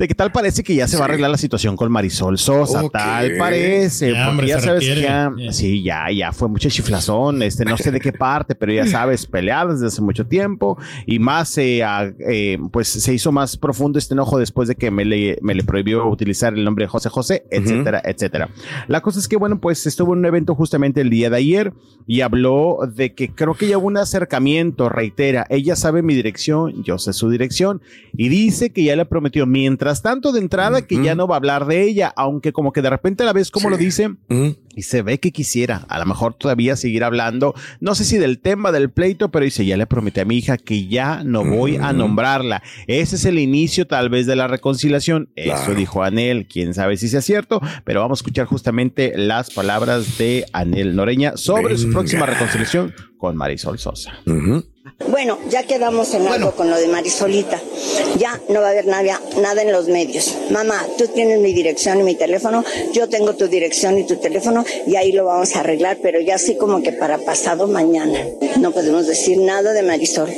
De 0.00 0.08
que 0.08 0.14
tal 0.14 0.32
parece 0.32 0.62
que 0.64 0.74
ya 0.74 0.88
se 0.88 0.96
va 0.96 1.02
a 1.02 1.08
arreglar 1.08 1.30
la 1.30 1.36
situación 1.36 1.76
con 1.76 1.92
Marisol 1.92 2.38
Sosa, 2.38 2.88
tal 2.88 3.36
parece, 3.36 4.12
Ya, 4.12 4.14
porque 4.24 4.30
hombre, 4.30 4.46
ya 4.48 4.60
sabes 4.60 4.80
que 4.88 5.00
ya, 5.02 5.30
sí, 5.52 5.82
ya, 5.82 6.10
ya 6.10 6.32
fue 6.32 6.48
mucha 6.48 6.70
chiflazón, 6.70 7.42
este, 7.42 7.66
no 7.66 7.76
sé 7.76 7.90
de 7.92 8.00
qué 8.00 8.10
parte, 8.12 8.54
pero 8.54 8.72
ya 8.72 8.86
sabes, 8.86 9.26
peleadas 9.26 9.74
desde 9.74 9.88
hace 9.88 10.00
mucho 10.00 10.26
tiempo 10.26 10.78
y 11.04 11.18
más, 11.18 11.56
eh, 11.58 11.84
a- 11.84 12.10
eh, 12.18 12.56
pues 12.72 12.88
se 12.88 13.12
hizo 13.12 13.30
más 13.30 13.58
profundo 13.58 13.98
este 13.98 14.14
enojo 14.14 14.38
después 14.38 14.68
de 14.68 14.74
que 14.74 14.90
me 14.90 15.04
le, 15.04 15.38
me 15.42 15.54
le 15.54 15.64
prohibió 15.64 16.08
utilizar 16.08 16.54
el 16.54 16.64
nombre 16.64 16.86
de 16.86 16.88
José 16.88 17.10
José, 17.10 17.44
etcétera, 17.50 18.00
etcétera. 18.02 18.48
La 18.88 19.02
cosa 19.02 19.18
es 19.18 19.28
que, 19.28 19.36
bueno, 19.36 19.60
pues 19.60 19.86
estuvo 19.86 20.14
en 20.14 20.20
un 20.20 20.24
evento 20.24 20.54
justamente 20.54 21.02
el 21.02 21.10
día 21.10 21.28
de 21.28 21.36
ayer 21.36 21.72
y 22.06 22.22
habló 22.22 22.78
de 22.90 23.14
que 23.14 23.28
creo 23.34 23.52
que 23.52 23.68
ya 23.68 23.76
hubo 23.76 23.88
un 23.88 23.98
acercamiento, 23.98 24.88
reitera, 24.88 25.44
ella 25.50 25.76
sabe 25.76 26.00
mi 26.02 26.14
dirección, 26.14 26.82
yo 26.84 26.96
sé 26.98 27.12
su 27.12 27.28
dirección 27.28 27.82
y 28.16 28.30
dice 28.30 28.70
que 28.72 28.82
ya 28.84 28.96
le 28.96 29.04
prometió, 29.04 29.44
mientras 29.46 29.89
tanto 30.00 30.32
de 30.32 30.40
entrada, 30.40 30.82
que 30.82 31.02
ya 31.02 31.14
no 31.14 31.26
va 31.26 31.34
a 31.34 31.38
hablar 31.38 31.66
de 31.66 31.82
ella, 31.82 32.12
aunque 32.16 32.52
como 32.52 32.72
que 32.72 32.82
de 32.82 32.90
repente 32.90 33.24
la 33.24 33.32
vez 33.32 33.50
como 33.50 33.66
Sí. 33.68 33.70
lo 33.70 33.76
dice, 33.76 34.08
Mm. 34.28 34.50
y 34.76 34.82
se 34.82 35.02
ve 35.02 35.18
que 35.18 35.32
quisiera 35.32 35.84
a 35.88 35.98
lo 35.98 36.06
mejor 36.06 36.34
todavía 36.34 36.76
seguir 36.76 37.02
hablando, 37.04 37.54
no 37.80 37.94
sé 37.94 38.04
si 38.04 38.16
del 38.18 38.38
tema 38.40 38.70
del 38.72 38.90
pleito, 38.90 39.30
pero 39.30 39.44
dice, 39.44 39.66
ya 39.66 39.76
le 39.76 39.86
prometí 39.86 40.20
a 40.20 40.24
mi 40.24 40.36
hija 40.38 40.56
que 40.56 40.86
ya 40.86 41.22
no 41.24 41.44
voy 41.44 41.76
a 41.76 41.92
nombrarla. 41.92 42.62
Ese 42.86 43.16
es 43.16 43.24
el 43.24 43.38
inicio 43.38 43.86
tal 43.86 44.08
vez 44.08 44.26
de 44.26 44.36
la 44.36 44.46
reconciliación. 44.46 45.28
Eso 45.36 45.74
dijo 45.74 46.02
Anel, 46.02 46.46
quién 46.46 46.72
sabe 46.74 46.96
si 46.96 47.08
sea 47.08 47.20
cierto, 47.22 47.60
pero 47.84 48.00
vamos 48.00 48.18
a 48.18 48.20
escuchar 48.20 48.46
justamente 48.46 49.12
las 49.16 49.50
palabras 49.50 50.16
de 50.18 50.46
Anel 50.52 50.94
Noreña 50.94 51.36
sobre 51.36 51.76
su 51.76 51.90
próxima 51.90 52.26
reconciliación 52.26 52.94
con 53.18 53.36
Marisol 53.36 53.78
Sosa. 53.78 54.12
Bueno, 55.10 55.38
ya 55.48 55.64
quedamos 55.64 56.14
en 56.14 56.26
algo 56.28 56.52
con 56.52 56.70
lo 56.70 56.76
de 56.76 56.86
Marisolita. 56.86 57.60
Ya 58.16 58.40
no 58.48 58.60
va 58.60 58.68
a 58.68 58.70
haber 58.70 58.86
nada, 58.86 59.20
nada 59.40 59.62
en 59.62 59.72
los 59.72 59.88
medios. 59.88 60.36
Mamá, 60.50 60.86
tú 60.98 61.08
tienes 61.08 61.40
mi 61.40 61.52
dirección 61.52 61.98
y 62.00 62.02
mi 62.04 62.14
teléfono, 62.14 62.64
yo 62.92 63.08
tengo 63.08 63.34
tu 63.34 63.48
dirección 63.48 63.98
y 63.98 64.04
tu 64.06 64.16
teléfono 64.16 64.64
y 64.86 64.94
ahí 64.96 65.10
lo 65.12 65.24
vamos 65.24 65.56
a 65.56 65.60
arreglar, 65.60 65.98
pero 66.00 66.20
ya 66.20 66.36
así 66.36 66.56
como 66.56 66.80
que 66.82 66.92
para 66.92 67.18
pasado 67.18 67.66
mañana. 67.66 68.24
No 68.58 68.70
podemos 68.70 69.06
decir 69.06 69.38
nada 69.38 69.72
de 69.72 69.82
Marisol. 69.82 70.30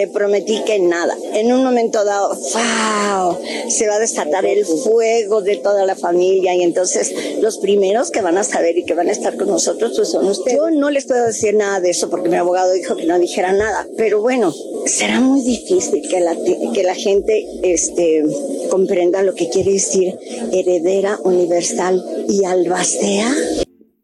Le 0.00 0.06
prometí 0.06 0.64
que 0.64 0.78
nada. 0.78 1.14
En 1.34 1.52
un 1.52 1.62
momento 1.62 2.02
dado, 2.06 2.30
¡wow! 2.30 3.36
Se 3.68 3.86
va 3.86 3.96
a 3.96 3.98
desatar 3.98 4.46
el 4.46 4.64
fuego 4.64 5.42
de 5.42 5.56
toda 5.56 5.84
la 5.84 5.94
familia 5.94 6.54
y 6.54 6.62
entonces 6.62 7.12
los 7.42 7.58
primeros 7.58 8.10
que 8.10 8.22
van 8.22 8.38
a 8.38 8.42
saber 8.44 8.78
y 8.78 8.84
que 8.84 8.94
van 8.94 9.08
a 9.08 9.12
estar 9.12 9.36
con 9.36 9.48
nosotros 9.48 9.92
pues 9.94 10.08
son 10.08 10.26
ustedes. 10.26 10.56
Yo 10.56 10.70
no 10.70 10.88
les 10.88 11.04
puedo 11.04 11.26
decir 11.26 11.54
nada 11.54 11.80
de 11.80 11.90
eso 11.90 12.08
porque 12.08 12.30
mi 12.30 12.36
abogado 12.36 12.72
dijo 12.72 12.96
que 12.96 13.04
no 13.04 13.18
dijera 13.18 13.52
nada, 13.52 13.86
pero 13.98 14.22
bueno, 14.22 14.54
será 14.86 15.20
muy 15.20 15.42
difícil 15.42 16.08
que 16.08 16.20
la, 16.20 16.34
que 16.72 16.82
la 16.82 16.94
gente 16.94 17.46
este, 17.62 18.24
comprenda 18.70 19.22
lo 19.22 19.34
que 19.34 19.50
quiere 19.50 19.72
decir 19.72 20.18
heredera 20.50 21.18
universal 21.24 22.02
y 22.26 22.46
albacea. 22.46 23.34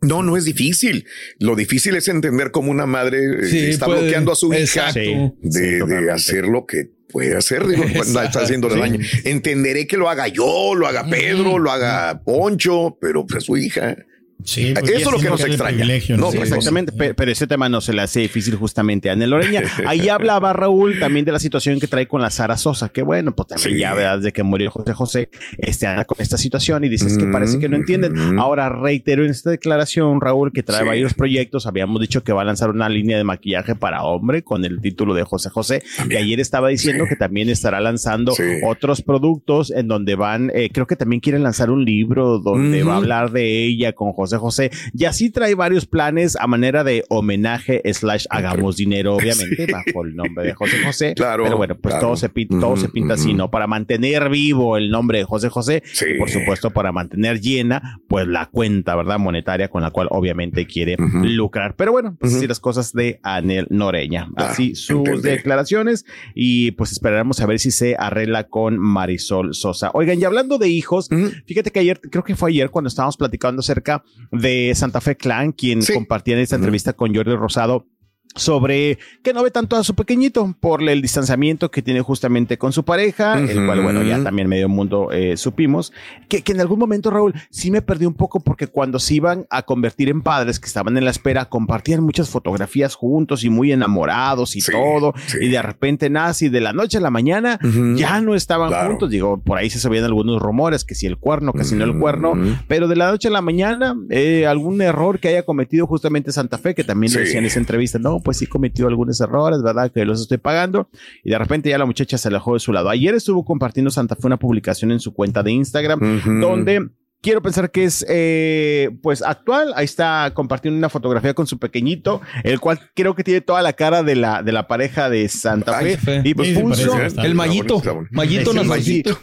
No, 0.07 0.23
no 0.23 0.37
es 0.37 0.45
difícil. 0.45 1.07
Lo 1.39 1.55
difícil 1.57 1.97
es 1.97 2.09
entender 2.09 2.51
cómo 2.51 2.71
una 2.71 2.87
madre 2.87 3.19
eh, 3.43 3.47
Sí, 3.49 3.59
está 3.67 3.87
puede- 3.87 4.01
bloqueando 4.03 4.33
a 4.33 4.37
su 4.37 4.53
hija. 4.55 4.93
Sí. 4.93 5.15
de, 5.43 5.85
de 5.85 6.11
hacer 6.13 6.47
lo 6.47 6.67
que 6.67 6.91
puede 7.09 7.37
hacer. 7.37 7.67
Digo, 7.67 7.85
cuando 7.95 8.23
está 8.23 8.41
haciéndole 8.43 8.79
daño. 8.79 8.99
Entenderé 9.25 9.87
que 9.87 9.97
lo 9.97 10.09
haga 10.09 10.29
yo, 10.29 10.75
lo 10.75 10.87
haga 10.87 11.09
Pedro, 11.09 11.59
lo 11.59 11.71
haga 11.71 12.23
Poncho, 12.25 12.99
pero 13.01 13.27
pues 13.27 13.45
su 13.45 13.57
hija. 13.57 13.97
Sí, 14.45 14.75
pues, 14.79 14.91
Eso 14.91 15.09
es 15.09 15.13
lo 15.13 15.19
que 15.19 15.31
nos 15.31 15.45
extraña. 15.45 15.85
No, 16.17 16.31
sí, 16.31 16.39
exactamente, 16.39 16.93
pero, 16.97 17.15
pero, 17.15 17.33
ese 17.33 17.47
tema 17.47 17.69
no 17.69 17.81
se 17.81 17.93
le 17.93 18.03
hace 18.03 18.21
difícil 18.21 18.55
justamente 18.57 19.09
a 19.09 19.15
Anel 19.15 19.31
Loreña. 19.31 19.63
Ahí 19.87 20.09
hablaba 20.11 20.53
Raúl 20.53 20.99
también 20.99 21.25
de 21.25 21.33
la 21.33 21.39
situación 21.39 21.81
que 21.81 21.87
trae 21.87 22.07
con 22.07 22.21
la 22.21 22.31
Sara 22.31 22.57
Sosa, 22.57 22.91
que 22.91 23.03
bueno, 23.03 23.35
pues 23.35 23.49
también 23.49 23.75
sí. 23.75 23.81
ya 23.81 23.95
verdad 23.95 24.21
de 24.21 24.33
que 24.33 24.43
murió 24.43 24.71
José 24.71 24.93
José, 24.93 25.31
este 25.59 25.87
anda 25.87 26.05
con 26.05 26.19
esta 26.21 26.37
situación 26.37 26.85
y 26.85 26.89
dices 26.89 27.17
que 27.17 27.25
parece 27.27 27.59
que 27.59 27.69
no 27.69 27.77
entienden. 27.77 28.39
Ahora 28.39 28.69
reitero 28.69 29.25
en 29.25 29.31
esta 29.31 29.51
declaración, 29.51 30.21
Raúl, 30.21 30.53
que 30.53 30.63
trae 30.63 30.81
sí. 30.81 30.87
varios 30.87 31.15
proyectos. 31.15 31.67
Habíamos 31.67 32.01
dicho 32.01 32.23
que 32.23 32.33
va 32.33 32.43
a 32.43 32.45
lanzar 32.45 32.71
una 32.71 32.89
línea 32.89 33.17
de 33.17 33.25
maquillaje 33.25 33.75
para 33.75 34.05
hombre 34.05 34.43
con 34.43 34.65
el 34.65 34.81
título 34.81 35.15
de 35.15 35.25
José 35.25 35.49
José. 35.49 35.83
También. 35.97 36.21
Y 36.21 36.25
ayer 36.25 36.41
estaba 36.41 36.69
diciendo 36.69 37.05
sí. 37.05 37.11
que 37.11 37.17
también 37.17 37.49
estará 37.49 37.81
lanzando 37.81 38.35
otros 38.65 39.03
productos 39.03 39.71
en 39.71 39.89
donde 39.89 40.15
van, 40.15 40.53
eh, 40.55 40.69
creo 40.73 40.87
que 40.87 40.97
también 40.97 41.21
quieren 41.21 41.43
lanzar 41.43 41.71
un 41.71 41.85
libro 41.85 42.39
donde 42.39 42.83
va 42.83 42.95
a 42.95 42.97
hablar 42.99 43.31
de 43.31 43.65
ella 43.65 43.93
con 43.93 44.13
José 44.13 44.26
José. 44.39 44.71
Y 44.93 45.05
así 45.05 45.31
trae 45.31 45.55
varios 45.55 45.87
planes 45.87 46.37
a 46.37 46.47
manera 46.47 46.85
de 46.85 47.05
homenaje 47.09 47.83
slash 47.93 48.27
hagamos 48.31 48.77
dinero, 48.77 49.15
obviamente, 49.17 49.67
bajo 49.71 50.05
el 50.05 50.17
nombre 50.17 50.47
de 50.47 50.55
José 50.55 50.85
José. 50.85 51.15
Claro. 51.15 51.45
Pero 51.45 51.57
bueno, 51.57 51.77
pues 51.77 51.95
claro. 51.95 52.09
todo 52.09 52.17
se 52.17 52.29
pinta, 52.29 52.59
todo 52.59 52.77
se 52.77 52.89
pinta 52.89 53.15
así, 53.15 53.35
¿no? 53.35 53.51
Para 53.51 53.67
mantener 53.67 54.29
vivo 54.29 54.77
el 54.77 54.91
nombre 54.91 55.19
de 55.19 55.25
José 55.25 55.49
José. 55.49 55.83
Y 56.09 56.19
por 56.19 56.31
supuesto, 56.31 56.71
para 56.71 56.93
mantener 56.93 57.41
llena, 57.41 58.01
pues 58.09 58.27
la 58.27 58.47
cuenta, 58.47 58.95
¿verdad? 58.97 59.19
Monetaria 59.19 59.69
con 59.69 59.83
la 59.83 59.91
cual 59.91 60.09
obviamente 60.11 60.67
quiere 60.67 60.97
lucrar. 60.99 61.77
Pero 61.77 61.93
bueno, 61.93 62.17
pues 62.19 62.35
así 62.35 62.47
las 62.47 62.61
cosas 62.61 62.93
de 62.93 63.21
Anel 63.23 63.67
Noreña. 63.71 64.29
Así 64.37 64.75
sus 64.75 65.23
declaraciones 65.23 66.05
y 66.35 66.73
pues 66.73 66.93
esperaremos 66.93 67.41
a 67.41 67.47
ver 67.47 67.59
si 67.59 67.71
se 67.71 67.97
arregla 67.99 68.45
con 68.45 68.79
Marisol 68.79 69.55
Sosa. 69.55 69.91
Oigan, 69.95 70.21
y 70.21 70.25
hablando 70.25 70.59
de 70.59 70.69
hijos, 70.69 71.09
fíjate 71.47 71.71
que 71.71 71.81
ayer, 71.81 72.01
creo 72.01 72.25
que 72.25 72.37
fue 72.37 72.51
ayer 72.51 72.71
cuando 72.71 72.89
estábamos 72.89 73.17
platicando 73.17 73.61
acerca 73.61 74.05
de 74.33 74.73
Santa 74.75 75.01
Fe 75.01 75.17
Clan, 75.17 75.53
quien 75.53 75.83
sí. 75.83 75.93
compartía 75.93 76.35
en 76.35 76.41
esta 76.41 76.57
entrevista 76.57 76.93
con 76.93 77.15
Jordi 77.15 77.35
Rosado 77.35 77.87
sobre 78.37 78.99
que 79.23 79.33
no 79.33 79.43
ve 79.43 79.51
tanto 79.51 79.77
a 79.77 79.85
su 79.85 79.95
pequeñito 79.95 80.55
por 80.61 80.83
el 80.83 81.03
distanciamiento 81.03 81.71
que 81.71 81.83
tiene 81.83 82.01
justamente 82.01 82.59
con 82.59 82.73
su 82.73 82.85
pareja, 82.85 83.35
uh 83.35 83.41
-huh. 83.41 83.51
el 83.51 83.67
cual, 83.67 83.83
bueno, 83.83 84.03
ya 84.03 84.23
también 84.23 84.49
medio 84.49 84.69
mundo 84.69 85.11
eh, 85.13 85.37
supimos, 85.37 85.93
que, 86.29 86.43
que, 86.43 86.53
en 86.53 86.61
algún 86.61 86.79
momento, 86.79 87.11
Raúl, 87.11 87.35
sí 87.51 87.71
me 87.71 87.83
perdí 87.83 88.07
un 88.07 88.15
poco 88.15 88.41
porque 88.41 88.67
cuando 88.67 88.99
se 88.99 89.15
iban 89.15 89.47
a 89.51 89.63
convertir 89.63 90.09
en 90.09 90.23
padres 90.23 90.61
que 90.61 90.67
estaban 90.67 90.97
en 90.97 91.05
la 91.05 91.11
espera, 91.11 91.47
compartían 91.47 92.03
muchas 92.03 92.29
fotografías 92.29 92.95
juntos 92.95 93.45
y 93.45 93.51
muy 93.51 93.73
enamorados 93.73 94.57
y 94.57 94.61
sí, 94.61 94.73
todo, 94.73 95.15
sí. 95.27 95.39
y 95.43 95.49
de 95.49 95.63
repente 95.63 96.11
nace 96.11 96.47
y 96.47 96.49
de 96.49 96.61
la 96.61 96.73
noche 96.73 96.99
a 96.99 97.01
la 97.01 97.11
mañana 97.11 97.59
uh 97.63 97.67
-huh. 97.67 97.97
ya 97.97 98.21
no 98.21 98.35
estaban 98.35 98.69
claro. 98.69 98.91
juntos, 98.91 99.11
digo, 99.11 99.39
por 99.39 99.59
ahí 99.59 99.71
se 99.71 99.79
sabían 99.79 100.05
algunos 100.05 100.41
rumores, 100.41 100.85
que 100.85 100.95
si 100.95 101.07
el 101.07 101.17
cuerno, 101.17 101.53
que 101.53 101.65
si 101.65 101.75
no 101.75 101.85
el 101.85 101.99
cuerno, 101.99 102.35
pero 102.69 102.89
de 102.89 102.97
la 102.97 103.11
noche 103.11 103.29
a 103.29 103.31
la 103.31 103.41
mañana, 103.41 103.97
eh, 104.11 104.47
algún 104.47 104.81
error 104.83 105.19
que 105.19 105.29
haya 105.29 105.45
cometido 105.45 105.87
justamente 105.87 106.33
Santa 106.33 106.59
Fe, 106.59 106.75
que 106.75 106.85
también 106.85 107.11
sí. 107.13 107.19
decía 107.19 107.39
en 107.39 107.47
esa 107.47 107.59
entrevista, 107.59 107.99
no, 107.99 108.21
pues 108.27 108.39
sí 108.39 108.49
cometió 108.49 108.89
algunos 108.89 109.21
errores, 109.21 109.63
¿verdad? 109.63 109.93
Que 109.93 110.05
los 110.05 110.21
estoy 110.21 110.39
pagando. 110.39 110.91
Y 111.23 111.31
de 111.31 111.39
repente 111.39 111.71
ya 111.71 111.79
la 111.79 111.87
muchacha 111.87 112.19
se 112.19 112.27
alejó 112.27 112.55
de 112.55 112.59
su 112.59 112.73
lado. 112.73 112.89
Ayer 112.89 113.15
estuvo 113.15 113.45
compartiendo 113.45 113.89
Santa 113.89 114.17
Fe 114.17 114.27
una 114.27 114.37
publicación 114.37 114.91
en 114.91 114.99
su 114.99 115.15
cuenta 115.15 115.45
de 115.45 115.53
Instagram, 115.53 116.03
uh 116.03 116.05
-huh. 116.05 116.41
donde 116.41 116.89
quiero 117.27 117.43
pensar 117.43 117.73
que 117.73 117.83
es 117.83 118.07
eh, 118.09 118.89
pues 119.03 119.21
actual. 119.21 119.73
Ahí 119.75 119.85
está 119.85 120.31
compartiendo 120.33 120.79
una 120.79 120.89
fotografía 120.89 121.35
con 121.35 121.49
su 121.49 121.59
pequeñito, 121.59 122.21
el 122.45 122.61
cual 122.61 122.79
creo 122.95 123.17
que 123.17 123.25
tiene 123.25 123.41
toda 123.41 123.63
la 123.63 123.73
cara 123.73 124.05
de 124.05 124.15
la, 124.15 124.45
de 124.45 124.53
la 124.53 124.69
pareja 124.69 125.11
de 125.11 125.29
Santa 125.29 125.81
Fe. 125.81 125.99
Ay, 126.07 126.21
y 126.23 126.35
pues 126.35 126.51
sí, 126.51 126.55
puso 126.55 126.97
el 127.01 127.35
mallito, 127.35 127.83
mallito, 128.13 128.53
no 128.53 128.63
mallito. 128.63 129.19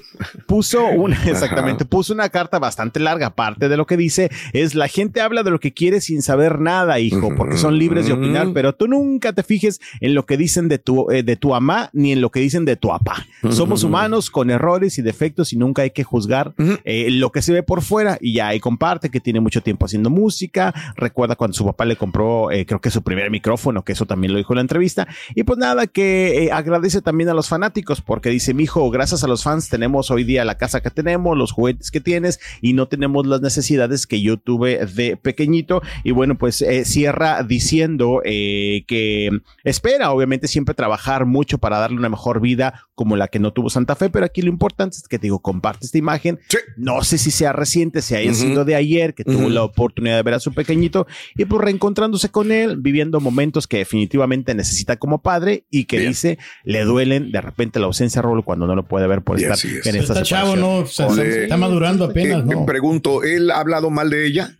Puso 0.47 0.85
una, 0.85 1.15
exactamente, 1.23 1.85
puso 1.85 2.13
una 2.13 2.27
carta 2.27 2.59
bastante 2.59 2.99
larga. 2.99 3.27
Aparte 3.27 3.69
de 3.69 3.77
lo 3.77 3.85
que 3.85 3.95
dice, 3.95 4.29
es 4.51 4.75
la 4.75 4.89
gente 4.89 5.21
habla 5.21 5.43
de 5.43 5.51
lo 5.51 5.61
que 5.61 5.73
quiere 5.73 6.01
sin 6.01 6.21
saber 6.21 6.59
nada, 6.59 6.99
hijo, 6.99 7.33
porque 7.37 7.55
son 7.55 7.77
libres 7.77 8.05
de 8.05 8.13
opinar, 8.13 8.49
pero 8.53 8.75
tú 8.75 8.89
nunca 8.89 9.31
te 9.31 9.43
fijes 9.43 9.79
en 10.01 10.13
lo 10.13 10.25
que 10.25 10.35
dicen 10.35 10.67
de 10.67 10.77
tu, 10.77 11.09
eh, 11.09 11.23
de 11.23 11.37
tu 11.37 11.49
mamá 11.51 11.89
ni 11.93 12.11
en 12.11 12.19
lo 12.19 12.31
que 12.31 12.41
dicen 12.41 12.65
de 12.65 12.75
tu 12.75 12.89
papá. 12.89 13.25
Somos 13.49 13.85
humanos 13.85 14.29
con 14.29 14.49
errores 14.49 14.97
y 14.97 15.01
defectos 15.01 15.53
y 15.53 15.57
nunca 15.57 15.83
hay 15.83 15.91
que 15.91 16.03
juzgar 16.03 16.53
eh, 16.83 17.09
lo 17.09 17.31
que 17.31 17.41
se 17.41 17.53
ve 17.53 17.63
por 17.63 17.81
fuera 17.81 17.92
y 18.21 18.33
ya 18.33 18.47
ahí 18.47 18.59
comparte 18.59 19.09
que 19.09 19.19
tiene 19.19 19.39
mucho 19.39 19.61
tiempo 19.61 19.85
haciendo 19.85 20.09
música. 20.09 20.73
Recuerda 20.95 21.35
cuando 21.35 21.53
su 21.53 21.65
papá 21.65 21.85
le 21.85 21.95
compró, 21.95 22.51
eh, 22.51 22.65
creo 22.65 22.81
que 22.81 22.89
su 22.89 23.03
primer 23.03 23.29
micrófono, 23.29 23.83
que 23.83 23.91
eso 23.93 24.05
también 24.05 24.33
lo 24.33 24.37
dijo 24.37 24.53
en 24.53 24.57
la 24.57 24.61
entrevista. 24.61 25.07
Y 25.35 25.43
pues 25.43 25.59
nada, 25.59 25.87
que 25.87 26.45
eh, 26.45 26.51
agradece 26.51 27.01
también 27.01 27.29
a 27.29 27.33
los 27.33 27.49
fanáticos 27.49 28.01
porque 28.01 28.29
dice, 28.29 28.53
mi 28.53 28.63
hijo, 28.63 28.89
gracias 28.89 29.23
a 29.23 29.27
los 29.27 29.43
fans 29.43 29.69
tenemos 29.69 30.11
hoy 30.11 30.23
día 30.23 30.45
la 30.45 30.57
casa 30.57 30.81
que 30.81 30.89
tenemos, 30.89 31.37
los 31.37 31.51
juguetes 31.51 31.91
que 31.91 32.01
tienes 32.01 32.39
y 32.61 32.73
no 32.73 32.87
tenemos 32.87 33.27
las 33.27 33.41
necesidades 33.41 34.07
que 34.07 34.21
yo 34.21 34.37
tuve 34.37 34.85
de 34.85 35.17
pequeñito. 35.17 35.81
Y 36.03 36.11
bueno, 36.11 36.35
pues 36.37 36.61
eh, 36.61 36.85
cierra 36.85 37.43
diciendo 37.43 38.21
que 38.23 39.29
espera, 39.63 40.11
obviamente, 40.11 40.47
siempre 40.47 40.75
trabajar 40.75 41.25
mucho 41.25 41.57
para 41.57 41.77
darle 41.77 41.97
una 41.97 42.09
mejor 42.09 42.41
vida 42.41 42.87
como 42.95 43.15
la 43.15 43.27
que 43.27 43.39
no 43.39 43.53
tuvo 43.53 43.69
Santa 43.69 43.95
Fe, 43.95 44.09
pero 44.09 44.25
aquí 44.25 44.41
lo 44.41 44.49
importante 44.49 44.97
es 44.97 45.07
que 45.07 45.17
te 45.17 45.23
digo, 45.23 45.39
comparte 45.39 45.85
esta 45.85 45.97
imagen. 45.97 46.39
Sí. 46.47 46.57
No 46.77 47.03
sé 47.03 47.17
si 47.17 47.31
sea 47.31 47.51
reciente, 47.53 47.72
si 48.01 48.15
haya 48.15 48.31
uh 48.31 48.33
-huh. 48.33 48.37
sido 48.37 48.65
de 48.65 48.75
ayer, 48.75 49.13
que 49.13 49.23
uh 49.23 49.25
-huh. 49.25 49.37
tuvo 49.37 49.49
la 49.49 49.63
oportunidad 49.63 50.15
de 50.17 50.23
ver 50.23 50.33
a 50.35 50.39
su 50.39 50.53
pequeñito 50.53 51.07
y 51.35 51.45
pues 51.45 51.61
reencontrándose 51.61 52.29
con 52.29 52.51
él, 52.51 52.77
viviendo 52.77 53.19
momentos 53.19 53.67
que 53.67 53.77
definitivamente 53.77 54.53
necesita 54.55 54.97
como 54.97 55.21
padre 55.21 55.65
y 55.69 55.85
que 55.85 55.97
Bien. 55.97 56.11
dice 56.11 56.37
le 56.63 56.83
duelen 56.83 57.31
de 57.31 57.41
repente 57.41 57.79
la 57.79 57.87
ausencia 57.87 58.21
de 58.21 58.27
Raúl 58.27 58.43
cuando 58.43 58.67
no 58.67 58.75
lo 58.75 58.83
puede 58.83 59.07
ver 59.07 59.21
por 59.21 59.39
estar 59.39 59.57
en 59.63 59.95
esta 59.95 60.13
está 60.13 60.23
chavo, 60.23 60.55
¿no? 60.55 60.77
O 60.79 60.85
sea, 60.85 61.07
está 61.07 61.57
madurando 61.57 62.05
apenas, 62.05 62.43
eh, 62.43 62.45
¿no? 62.47 62.65
Pregunto, 62.65 63.23
¿él 63.23 63.51
ha 63.51 63.59
hablado 63.59 63.89
mal 63.89 64.09
de 64.09 64.27
ella? 64.27 64.57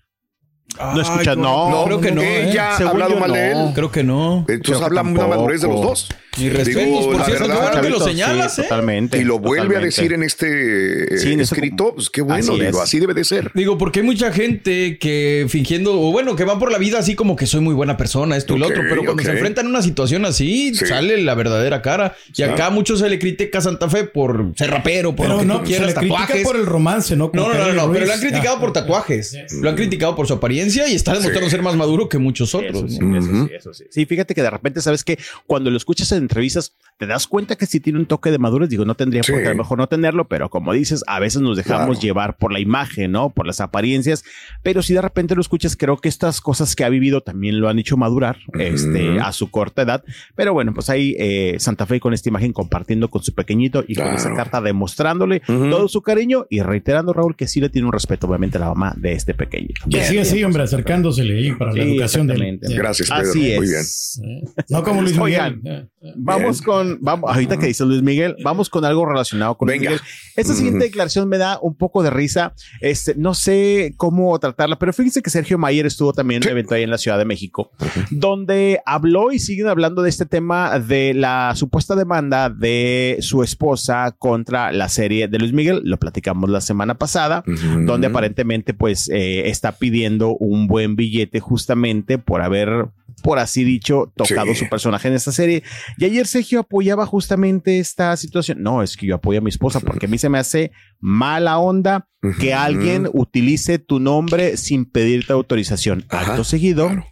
No 0.80 1.02
escuchas, 1.02 1.38
no, 1.38 1.70
no, 1.70 1.86
creo 1.86 2.02
que 2.02 2.12
no. 2.12 2.22
Ella 2.22 2.78
¿eh? 2.80 2.84
ha 2.84 2.90
hablado 2.90 3.18
mal 3.18 3.30
no. 3.30 3.36
de 3.36 3.52
él. 3.52 3.58
Creo 3.76 3.92
que 3.92 4.04
no. 4.04 4.46
Entonces 4.48 4.84
habla 4.84 5.02
una 5.02 5.28
madurez 5.28 5.62
de 5.62 5.68
los 5.68 5.82
dos. 5.82 6.10
Y 6.38 6.50
respetos, 6.50 7.06
por 7.06 7.26
cierto, 7.26 7.48
verdad, 7.48 7.82
que 7.82 7.90
lo 7.90 8.00
señalas, 8.00 8.56
sí, 8.56 8.62
¿eh? 8.62 8.64
Totalmente. 8.64 9.20
Y 9.20 9.24
lo 9.24 9.38
vuelve 9.40 9.76
totalmente. 9.76 9.84
a 9.84 9.86
decir 9.86 10.14
en 10.14 10.24
este 10.24 11.18
sí, 11.18 11.34
en 11.34 11.42
escrito, 11.42 11.94
pues 11.94 12.10
qué 12.10 12.22
bueno, 12.22 12.54
así, 12.54 12.60
digo, 12.60 12.82
así 12.82 13.00
debe 13.00 13.14
de 13.14 13.24
ser. 13.24 13.52
Digo, 13.54 13.78
porque 13.78 14.00
hay 14.00 14.06
mucha 14.06 14.32
gente 14.32 14.98
que 14.98 15.46
fingiendo, 15.50 16.00
o 16.00 16.12
bueno, 16.12 16.36
que 16.36 16.44
va 16.44 16.58
por 16.58 16.72
la 16.72 16.80
vida 16.80 16.98
así 17.00 17.16
como 17.16 17.36
que 17.36 17.46
soy 17.46 17.62
muy 17.62 17.76
buena 17.76 17.98
persona, 17.98 18.36
esto 18.36 18.56
y 18.56 18.60
lo 18.60 18.68
otro, 18.68 18.82
pero 18.82 19.04
cuando 19.04 19.14
okay. 19.14 19.26
se 19.26 19.32
enfrentan 19.34 19.68
a 19.68 19.70
una 19.70 19.82
situación 19.84 20.26
así, 20.26 20.74
sí. 20.74 20.86
sale 20.86 21.18
la 21.22 21.36
verdadera 21.36 21.82
cara. 21.82 22.16
Y 22.36 22.42
acá 22.42 22.56
claro. 22.56 22.72
mucho 22.72 22.98
se 22.98 23.10
le 23.10 23.20
critica 23.20 23.60
a 23.60 23.62
Santa 23.62 23.90
Fe 23.90 24.06
por 24.06 24.54
ser 24.56 24.72
rapero, 24.72 25.16
por 25.16 25.28
pero 25.28 25.36
lo 25.36 25.42
que 25.42 25.46
no, 25.46 25.60
tú 25.60 25.66
quieras, 25.66 25.94
se 25.94 26.02
le 26.02 26.08
tatuajes. 26.08 26.44
por 26.44 26.56
el 26.56 26.66
romance, 26.66 27.16
¿no? 27.16 27.30
no, 27.34 27.54
no, 27.54 27.54
no, 27.54 27.74
no, 27.74 27.92
pero 27.92 28.06
lo 28.06 28.14
han 28.14 28.20
criticado 28.20 28.60
por 28.60 28.74
tatuajes. 28.74 29.38
Lo 29.62 29.70
han 29.70 29.76
criticado 29.76 30.16
por 30.16 30.28
su 30.28 30.34
apariencia 30.34 30.88
y 30.88 30.96
está 30.96 31.14
demostrando 31.14 31.50
ser 31.50 31.62
más 31.62 31.76
maduro 31.76 32.10
que 32.10 32.18
muchos 32.18 32.56
otros. 32.56 32.86
Eso 32.86 32.88
sí, 32.88 33.00
¿no? 33.00 33.18
eso 33.18 33.48
sí, 33.48 33.54
eso 33.54 33.74
sí. 33.74 33.84
Sí, 33.90 34.06
fíjate 34.06 34.34
que 34.34 34.42
de 34.42 34.50
repente 34.50 34.82
sabes 34.82 35.04
que 35.04 35.20
cuando 35.46 35.70
lo 35.70 35.78
escuchas 35.78 36.12
en 36.12 36.23
entrevistas 36.24 36.76
te 36.98 37.08
das 37.08 37.28
cuenta 37.28 37.56
que 37.56 37.66
si 37.66 37.80
tiene 37.80 38.00
un 38.00 38.06
toque 38.06 38.32
de 38.32 38.38
madurez, 38.38 38.70
digo, 38.70 38.86
no 38.86 38.96
tendría 38.96 39.24
sí. 39.24 39.32
por 39.32 39.42
qué 39.42 39.48
a 39.48 39.52
lo 39.52 39.58
mejor 39.58 39.78
no 39.78 39.88
tenerlo, 39.88 40.28
pero 40.28 40.50
como 40.50 40.74
dices, 40.74 41.04
a 41.08 41.20
veces 41.20 41.42
nos 41.42 41.58
dejamos 41.58 41.98
claro. 41.98 42.02
llevar 42.02 42.38
por 42.38 42.54
la 42.54 42.60
imagen, 42.60 43.12
¿no? 43.12 43.32
Por 43.32 43.48
las 43.48 43.62
apariencias, 43.62 44.24
pero 44.62 44.82
si 44.82 44.94
de 44.94 45.02
repente 45.02 45.36
lo 45.36 45.42
escuchas, 45.42 45.76
creo 45.76 45.98
que 45.98 46.10
estas 46.10 46.40
cosas 46.40 46.76
que 46.76 46.84
ha 46.84 46.90
vivido 46.90 47.22
también 47.22 47.60
lo 47.60 47.70
han 47.70 47.80
hecho 47.80 47.98
madurar, 47.98 48.38
uh 48.48 48.58
-huh. 48.58 48.62
este, 48.62 49.20
a 49.20 49.32
su 49.32 49.50
corta 49.50 49.82
edad, 49.82 50.04
pero 50.36 50.54
bueno, 50.54 50.74
pues 50.74 50.90
ahí 50.90 51.16
eh, 51.20 51.56
Santa 51.60 51.86
Fe 51.86 52.00
con 52.00 52.14
esta 52.14 52.30
imagen 52.30 52.54
compartiendo 52.54 53.10
con 53.10 53.24
su 53.24 53.34
pequeñito 53.34 53.84
y 53.88 53.96
claro. 53.96 54.12
con 54.12 54.20
esa 54.20 54.34
carta 54.34 54.62
demostrándole 54.62 55.42
uh 55.48 55.52
-huh. 55.52 55.70
todo 55.72 55.88
su 55.88 56.02
cariño 56.02 56.46
y 56.50 56.62
reiterando, 56.62 57.14
Raúl, 57.14 57.36
que 57.36 57.48
sí 57.48 57.60
le 57.60 57.70
tiene 57.70 57.88
un 57.88 57.94
respeto, 57.94 58.28
obviamente, 58.28 58.58
a 58.58 58.62
la 58.62 58.68
mamá 58.68 58.94
de 58.98 59.14
este 59.14 59.34
pequeñito. 59.34 59.82
Y 59.88 59.98
así, 59.98 60.18
así, 60.20 60.44
hombre, 60.44 60.64
acercándosele 60.64 61.38
ahí 61.38 61.52
para 61.54 61.74
sí, 61.74 61.80
la 61.80 61.84
educación 61.86 62.28
de 62.28 62.34
él. 62.36 62.60
Gracias, 62.62 63.10
Pedro. 63.10 63.30
Así 63.30 63.52
es. 63.52 63.60
Muy 63.60 63.68
bien. 63.68 64.44
No 64.70 64.84
como 64.84 65.02
Luis 65.02 65.18
Miguel. 65.20 65.62
Oigan, 65.64 65.90
vamos 66.16 66.62
con, 66.62 66.98
vamos, 67.02 67.30
ahorita 67.32 67.58
que 67.58 67.68
dice 67.68 67.86
Luis 67.86 68.02
Miguel, 68.02 68.36
vamos 68.44 68.70
con 68.70 68.86
algo 68.86 69.06
relacionado 69.06 69.56
con 69.56 69.68
Venga. 69.68 69.92
Luis 69.92 70.02
Miguel. 70.02 70.18
Esta 70.36 70.54
siguiente 70.54 70.86
declaración 70.86 71.30
me 71.30 71.38
da 71.38 71.60
un 71.62 71.76
poco 71.76 72.04
de 72.04 72.10
risa. 72.10 72.54
Este, 72.82 73.16
no 73.16 73.34
sé 73.34 73.94
cómo 73.98 74.38
tratarla, 74.40 74.78
pero 74.80 74.94
fíjense 74.94 75.22
que 75.22 75.30
Sergio 75.30 75.58
Mayer 75.58 75.86
estuvo 75.86 76.14
también 76.14 76.42
en 76.42 76.48
un 76.48 76.52
evento 76.52 76.76
ahí 76.76 76.84
en 76.84 76.90
la 76.90 76.98
Ciudad 76.98 77.18
de 77.18 77.26
México, 77.26 77.72
donde 78.12 78.82
habló 78.86 79.32
y 79.32 79.40
siguen 79.40 79.68
hablando 79.68 80.02
de 80.02 80.10
este 80.10 80.26
tema 80.26 80.80
de 80.80 81.14
la 81.14 81.54
supuesta 81.56 81.96
demanda 81.96 82.50
de 82.50 83.18
su 83.22 83.44
esposa 83.44 84.16
contra 84.18 84.72
la 84.72 84.90
serie 84.90 85.28
de 85.28 85.40
Luis 85.40 85.54
Miguel. 85.54 85.82
Lo 85.84 85.98
platicamos 85.98 86.50
la 86.50 86.62
semana 86.62 86.96
pasada, 86.96 87.44
uh 87.46 87.52
-huh. 87.52 87.86
donde 87.86 88.08
aparentemente 88.08 88.74
pues 88.74 89.10
eh, 89.10 89.50
está 89.50 89.74
pidiendo 89.74 90.36
un 90.36 90.68
buen 90.68 90.96
billete 90.96 91.40
justamente 91.40 92.18
por 92.18 92.42
haber 92.42 92.88
por 93.24 93.40
así 93.40 93.64
dicho, 93.64 94.12
tocado 94.16 94.54
sí. 94.54 94.60
su 94.60 94.70
personaje 94.70 95.08
en 95.08 95.16
esta 95.16 95.32
serie. 95.32 95.64
Y 95.98 96.06
ayer 96.06 96.28
Sergio 96.28 96.60
apoyaba 96.60 97.08
justamente 97.08 97.80
esta 97.80 98.16
situación. 98.18 98.62
No, 98.62 98.84
es 98.84 98.96
que 98.96 99.08
yo 99.08 99.16
apoyo 99.16 99.40
a 99.40 99.42
mi 99.42 99.50
esposa 99.50 99.80
porque 99.80 100.06
a 100.06 100.10
mí 100.10 100.20
se 100.20 100.30
me 100.30 100.38
hace 100.38 100.72
mala 101.00 101.58
onda 101.58 102.08
que 102.22 102.28
uh 102.28 102.52
-huh. 102.52 102.58
alguien 102.58 103.10
utilice 103.14 103.80
tu 103.80 104.00
nombre 104.00 104.58
sin 104.58 104.86
pedirte 104.86 105.34
autorización. 105.34 106.06
Ajá, 106.10 106.32
Acto 106.32 106.44
seguido, 106.44 106.88
claro. 106.88 107.06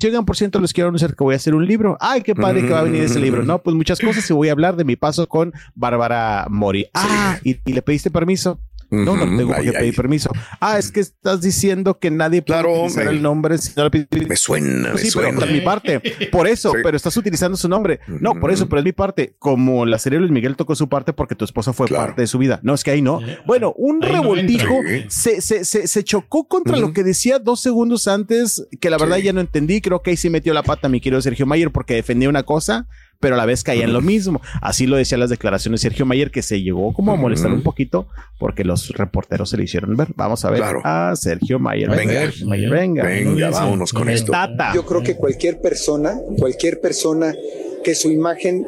llegan 0.00 0.24
por 0.24 0.36
ciento, 0.36 0.60
les 0.60 0.72
quiero 0.72 0.88
anunciar 0.88 1.14
que 1.14 1.22
voy 1.22 1.34
a 1.34 1.36
hacer 1.36 1.54
un 1.54 1.66
libro. 1.66 1.96
Ay, 2.00 2.22
qué 2.22 2.34
padre 2.34 2.60
uh 2.60 2.62
-huh. 2.62 2.66
que 2.68 2.72
va 2.72 2.80
a 2.80 2.84
venir 2.84 3.02
ese 3.02 3.20
libro. 3.20 3.44
No, 3.44 3.62
pues 3.62 3.76
muchas 3.76 4.00
cosas 4.00 4.28
y 4.30 4.32
voy 4.32 4.48
a 4.48 4.52
hablar 4.52 4.76
de 4.76 4.84
mi 4.84 4.96
paso 4.96 5.28
con 5.28 5.52
Bárbara 5.74 6.46
Mori. 6.48 6.84
Sí. 6.84 6.90
Ah, 6.94 7.38
¿y, 7.44 7.56
¿y 7.64 7.72
le 7.72 7.82
pediste 7.82 8.10
permiso? 8.10 8.60
No, 8.90 9.16
no 9.16 9.24
tengo 9.36 9.48
por 9.48 9.56
ay, 9.56 9.66
qué 9.66 9.72
pedir 9.72 9.90
ay. 9.90 9.92
permiso. 9.92 10.30
Ah, 10.60 10.78
es 10.78 10.90
que 10.90 11.00
estás 11.00 11.40
diciendo 11.40 11.98
que 11.98 12.10
nadie 12.10 12.42
puede 12.42 12.60
Claro, 12.60 12.74
utilizar 12.82 13.04
me- 13.04 13.10
el 13.10 13.22
nombre. 13.22 13.58
si 13.58 13.72
no 13.76 13.84
lo 13.84 13.90
pide- 13.90 14.06
Me 14.26 14.36
suena, 14.36 14.92
Pues 14.92 15.04
me 15.04 15.10
sí, 15.10 15.16
pero 15.18 15.30
suena. 15.32 15.46
de 15.46 15.52
mi 15.52 15.60
parte. 15.60 16.00
Por 16.32 16.46
eso, 16.48 16.72
Sí. 16.72 16.78
pero 16.82 16.96
estás 16.96 17.16
utilizando 17.16 17.56
su 17.56 17.68
nombre. 17.68 18.00
No, 18.06 18.34
por 18.34 18.50
eso, 18.50 18.68
pero 18.68 18.80
es 18.80 18.84
mi 18.84 18.92
parte. 18.92 19.34
Como 19.38 19.84
la 19.86 19.98
serie 19.98 20.18
Luis 20.18 20.30
Miguel 20.30 20.56
tocó 20.56 20.74
su 20.74 20.88
parte 20.88 21.12
porque 21.12 21.34
tu 21.34 21.44
esposa 21.44 21.72
fue 21.72 21.86
Claro. 21.88 22.06
parte 22.06 22.22
de 22.22 22.26
su 22.26 22.38
vida. 22.38 22.60
No, 22.62 22.74
es 22.74 22.82
que 22.84 22.90
ahí 22.90 23.02
no. 23.02 23.20
Bueno, 23.46 23.72
un 23.76 24.02
Ahí 24.02 24.12
no 24.12 24.22
revoltijo 24.22 24.74
se, 25.08 25.40
se, 25.40 25.64
se, 25.64 25.86
se 25.86 26.04
chocó 26.04 26.46
contra 26.48 26.76
lo 26.76 26.92
que 26.92 27.02
decía 27.04 27.38
dos 27.38 27.60
segundos 27.60 28.08
antes, 28.08 28.66
que 28.80 28.90
la 28.90 28.98
verdad 28.98 29.16
Sí. 29.18 29.22
ya 29.24 29.32
no 29.32 29.40
entendí. 29.40 29.80
Creo 29.80 30.02
que 30.02 30.10
ahí 30.10 30.16
sí 30.16 30.30
metió 30.30 30.54
la 30.54 30.62
pata 30.62 30.88
mi 30.88 31.00
querido 31.00 31.20
Sergio 31.22 31.46
Mayer 31.46 31.70
porque 31.70 31.94
defendía 31.94 32.28
una 32.28 32.42
cosa, 32.42 32.86
pero 33.20 33.34
a 33.34 33.38
la 33.38 33.46
vez 33.46 33.64
caía 33.64 33.84
en 33.84 33.92
lo 33.92 34.00
mismo. 34.00 34.40
Así 34.62 34.86
lo 34.86 34.96
decían 34.96 35.20
las 35.20 35.30
declaraciones 35.30 35.80
de 35.80 35.88
Sergio 35.88 36.06
Mayer, 36.06 36.30
que 36.30 36.42
se 36.42 36.62
llegó 36.62 36.92
como 36.92 37.12
a 37.12 37.16
molestar 37.16 37.52
un 37.52 37.62
poquito 37.62 38.06
porque 38.38 38.64
los 38.64 38.90
reporteros 38.90 39.50
se 39.50 39.56
le 39.56 39.64
hicieron 39.64 39.96
ver. 39.96 40.08
Vamos 40.16 40.44
a 40.44 40.50
ver 40.50 40.60
Claro. 40.60 40.80
a 40.84 41.14
Sergio 41.16 41.58
Mayer. 41.58 41.90
Venga. 41.90 42.30
Mayer, 42.46 42.70
venga. 42.70 43.04
Venga, 43.04 43.50
vámonos 43.50 43.92
con 43.92 44.08
esto. 44.08 44.30
Tata. 44.32 44.72
Yo 44.74 44.84
creo 44.86 45.02
que 45.02 45.16
cualquier 45.16 45.60
persona, 45.60 46.16
cualquier 46.38 46.80
persona 46.80 47.34
que 47.82 47.94
su 47.94 48.10
imagen 48.10 48.66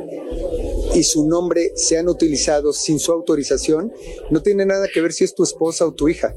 y 0.94 1.02
su 1.04 1.28
nombre 1.28 1.72
sean 1.76 2.08
utilizados 2.08 2.78
sin 2.82 2.98
su 2.98 3.12
autorización, 3.12 3.92
no 4.30 4.42
tiene 4.42 4.66
nada 4.66 4.88
que 4.92 5.00
ver 5.00 5.12
si 5.12 5.24
es 5.24 5.34
tu 5.34 5.44
esposa 5.44 5.86
o 5.86 5.92
tu 5.92 6.08
hija. 6.08 6.34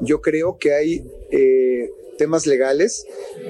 Yo 0.00 0.20
creo 0.20 0.58
que 0.58 0.74
hay 0.74 1.04
eh, 1.30 1.65
temas 2.16 2.46
legales 2.46 3.06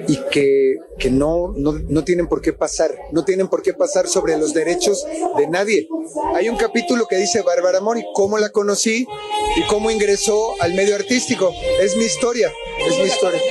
y 0.07 0.17
que, 0.31 0.75
que 0.99 1.09
no, 1.09 1.53
no, 1.55 1.73
no 1.73 2.03
tienen 2.03 2.27
por 2.27 2.41
qué 2.41 2.53
pasar, 2.53 2.95
no 3.11 3.25
tienen 3.25 3.47
por 3.47 3.61
qué 3.61 3.73
pasar 3.73 4.07
sobre 4.07 4.37
los 4.37 4.53
derechos 4.53 5.05
de 5.37 5.47
nadie. 5.47 5.87
Hay 6.35 6.49
un 6.49 6.57
capítulo 6.57 7.07
que 7.07 7.17
dice 7.17 7.41
Bárbara 7.41 7.81
Mori, 7.81 8.03
cómo 8.13 8.37
la 8.37 8.49
conocí 8.49 9.07
y 9.55 9.61
cómo 9.67 9.91
ingresó 9.91 10.53
al 10.61 10.73
medio 10.73 10.95
artístico. 10.95 11.51
Es 11.81 11.95
mi 11.95 12.05
historia, 12.05 12.51
es 12.79 12.97
mi 12.97 13.05
historia. 13.05 13.41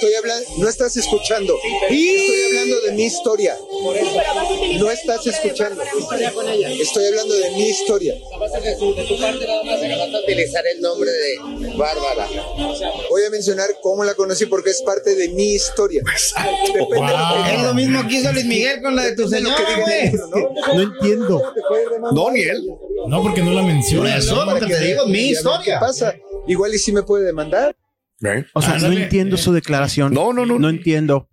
Estoy 0.00 0.14
hablando, 0.14 0.48
no 0.56 0.66
estás 0.66 0.96
escuchando. 0.96 1.58
Estoy 1.90 2.42
hablando 2.46 2.80
de 2.80 2.92
mi 2.92 3.04
historia. 3.04 3.54
No 4.78 4.90
estás 4.90 5.26
escuchando. 5.26 5.82
Estoy 5.82 7.04
hablando 7.04 7.34
de 7.34 7.50
mi 7.50 7.68
historia. 7.68 8.14
utilizar 10.24 10.64
el 10.74 10.80
nombre 10.80 11.10
de 11.10 11.76
Bárbara. 11.76 12.26
Voy 13.10 13.24
a 13.26 13.30
mencionar 13.30 13.68
cómo 13.82 14.02
la 14.02 14.14
conocí 14.14 14.46
porque 14.46 14.70
es 14.70 14.80
parte 14.80 15.14
de 15.14 15.28
mi 15.28 15.52
historia. 15.52 16.02
Depende 16.72 17.06
de 17.06 17.18
lo 17.18 17.44
que 17.44 17.54
Es 17.54 17.62
lo 17.62 17.74
mismo 17.74 18.08
que 18.08 18.14
hizo 18.14 18.32
Luis 18.32 18.46
Miguel 18.46 18.80
con 18.80 18.96
la 18.96 19.04
de 19.04 19.16
tu 19.16 19.28
de 19.28 19.40
diga, 19.40 20.24
¿no? 20.30 20.74
No 20.76 20.80
entiendo. 20.80 21.52
No, 22.12 22.30
ni 22.30 22.40
él. 22.40 22.66
No, 23.06 23.22
porque 23.22 23.42
no 23.42 23.52
la 23.52 23.62
menciona. 23.62 24.08
Por 24.08 24.18
eso, 24.18 24.34
¿no? 24.46 24.54
lo 24.54 24.60
que 24.60 24.66
te 24.66 24.80
digo, 24.80 25.06
mi 25.08 25.18
a 25.18 25.32
historia. 25.32 25.74
¿Qué 25.78 25.78
pasa? 25.78 26.14
Igual 26.46 26.74
y 26.74 26.78
si 26.78 26.90
me 26.90 27.02
puede 27.02 27.26
demandar. 27.26 27.76
¿Eh? 28.22 28.44
O 28.52 28.62
sea, 28.62 28.78
no 28.78 28.92
entiendo 28.92 29.36
su 29.36 29.52
declaración. 29.52 30.12
No, 30.12 30.32
no, 30.32 30.44
no. 30.46 30.58
No 30.58 30.68
entiendo. 30.68 31.28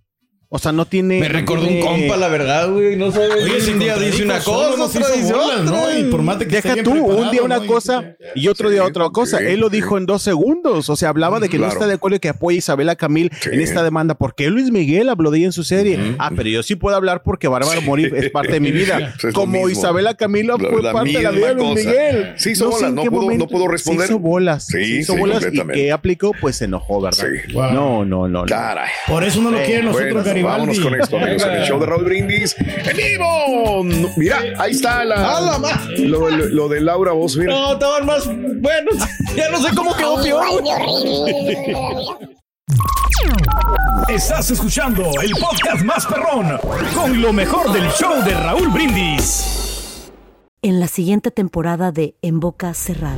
O 0.50 0.60
sea, 0.60 0.72
no 0.72 0.86
tiene. 0.86 1.20
Me 1.20 1.28
recordó 1.28 1.68
un 1.68 1.82
compa, 1.82 2.16
la 2.16 2.30
verdad, 2.30 2.70
güey. 2.72 2.96
No 2.96 3.12
sabes. 3.12 3.44
Oye, 3.44 3.60
si 3.60 3.72
un 3.72 3.80
día 3.80 3.98
dice 3.98 4.24
una 4.24 4.40
cosa, 4.40 4.82
otra 4.82 5.08
dice 5.16 5.34
bolas, 5.34 5.60
otra. 5.60 5.64
¿no? 5.64 5.98
Y 6.00 6.04
por 6.06 6.22
más 6.22 6.40
de 6.40 6.48
que 6.48 6.58
esté 6.58 6.70
Deja 6.70 6.84
tú, 6.84 6.92
un 6.94 7.32
día 7.32 7.42
una 7.44 7.58
¿no? 7.58 7.66
cosa 7.66 8.16
y 8.34 8.48
otro 8.48 8.70
día 8.70 8.82
Sí, 8.84 8.88
otra 8.90 9.10
cosa. 9.10 9.40
sí, 9.40 9.44
Él 9.46 9.60
lo 9.60 9.70
sí. 9.70 9.76
dijo 9.76 9.98
en 9.98 10.06
dos 10.06 10.22
segundos. 10.22 10.90
O 10.90 10.96
sea, 10.96 11.10
hablaba 11.10 11.42
de 11.42 11.50
que 11.50 11.58
no 11.58 11.64
Claro. 11.66 11.74
está 11.74 11.88
de 11.88 11.96
acuerdo 11.96 12.16
y 12.16 12.20
que 12.20 12.30
apoya 12.30 12.56
a 12.56 12.60
Isabela 12.60 12.96
Camil 12.96 13.30
Sí. 13.42 13.50
en 13.52 13.60
esta 13.60 13.84
demanda. 13.84 14.16
porque 14.16 14.50
Luis 14.50 14.72
Miguel 14.72 15.10
habló 15.10 15.32
de 15.32 15.40
ella 15.40 15.48
en 15.48 15.52
su 15.52 15.64
serie? 15.66 16.16
Ah, 16.18 16.32
pero 16.36 16.48
yo 16.48 16.64
sí 16.64 16.76
puedo 16.78 16.96
hablar 16.96 17.24
porque 17.24 17.48
Bárbara 17.50 17.82
Mori 17.82 18.10
es 18.16 18.30
parte 18.32 18.54
de 18.54 18.60
mi 18.62 18.72
vida. 18.72 19.14
Es 19.24 19.34
Como. 19.34 19.68
Isabela 19.68 20.14
Camilo 20.14 20.58
La- 20.58 20.70
fue 20.70 20.82
la 20.82 20.94
parte 20.94 21.12
de 21.12 21.24
la 21.24 21.32
vida 21.32 21.48
de 21.50 21.56
Luis. 21.56 21.86
Miguel. 21.86 22.34
Sí 22.38 22.52
hizo 22.52 22.70
sé 22.72 22.76
bolas, 22.78 22.94
no 22.94 23.04
qué 23.04 23.12
pudo- 23.12 23.50
no 23.60 23.68
responder. 23.68 24.08
Se 24.08 24.14
hizo 24.14 24.20
bolas. 24.20 24.66
Sí, 24.68 24.78
hizo 25.00 25.14
sí, 25.14 25.20
bolas 25.20 25.46
y 25.52 25.60
que 25.74 25.92
aplicó, 25.92 26.32
pues 26.40 26.56
se 26.56 26.66
enojó, 26.66 27.02
¿verdad? 27.02 27.26
Sí. 27.46 27.54
No, 27.54 28.06
no, 28.06 28.06
no. 28.06 28.28
no. 28.30 28.46
Caray. 28.46 28.90
Por 29.08 29.24
eso 29.26 29.42
no 29.42 29.52
lo 29.52 29.62
quieren 29.64 29.86
nosotros, 29.88 30.26
Garibaldi. 30.44 30.60
vámonos 30.68 30.80
con 30.80 31.02
esto, 31.02 31.18
amigos, 31.18 31.44
en 31.44 31.52
el 31.54 31.64
show 31.64 31.80
de 31.80 31.86
Raúl 31.86 32.04
Brindis. 32.06 32.56
¡En 32.60 32.98
vivo! 32.98 33.84
Mira, 34.18 34.40
ahí 34.60 34.72
está 34.72 35.04
la, 35.06 35.38
¡A 35.38 35.42
la 35.42 35.82
lo- 35.98 36.30
lo 36.30 36.68
de 36.70 36.82
Laura 36.82 37.12
Vos. 37.12 37.36
Mira. 37.38 37.54
No, 37.54 37.74
estaban 37.74 38.06
más 38.06 38.26
buenos. 38.26 38.96
Ya 39.36 39.50
no 39.52 39.62
sé 39.62 39.76
cómo 39.76 39.96
quedó 39.96 40.22
peor. 40.24 40.46
Estás 44.10 44.50
escuchando 44.52 45.04
el 45.22 45.32
podcast 45.32 45.84
más 45.84 46.06
perrón 46.08 46.58
con 46.96 47.22
lo 47.22 47.32
mejor 47.34 47.72
del 47.72 47.88
show 47.92 48.24
de 48.24 48.34
Raúl 48.34 48.70
Brindis. 48.70 50.10
En 50.62 50.80
la 50.80 50.88
siguiente 50.88 51.30
temporada 51.30 51.92
de 51.92 52.16
En 52.22 52.40
Boca 52.40 52.74
Cerrada. 52.74 53.18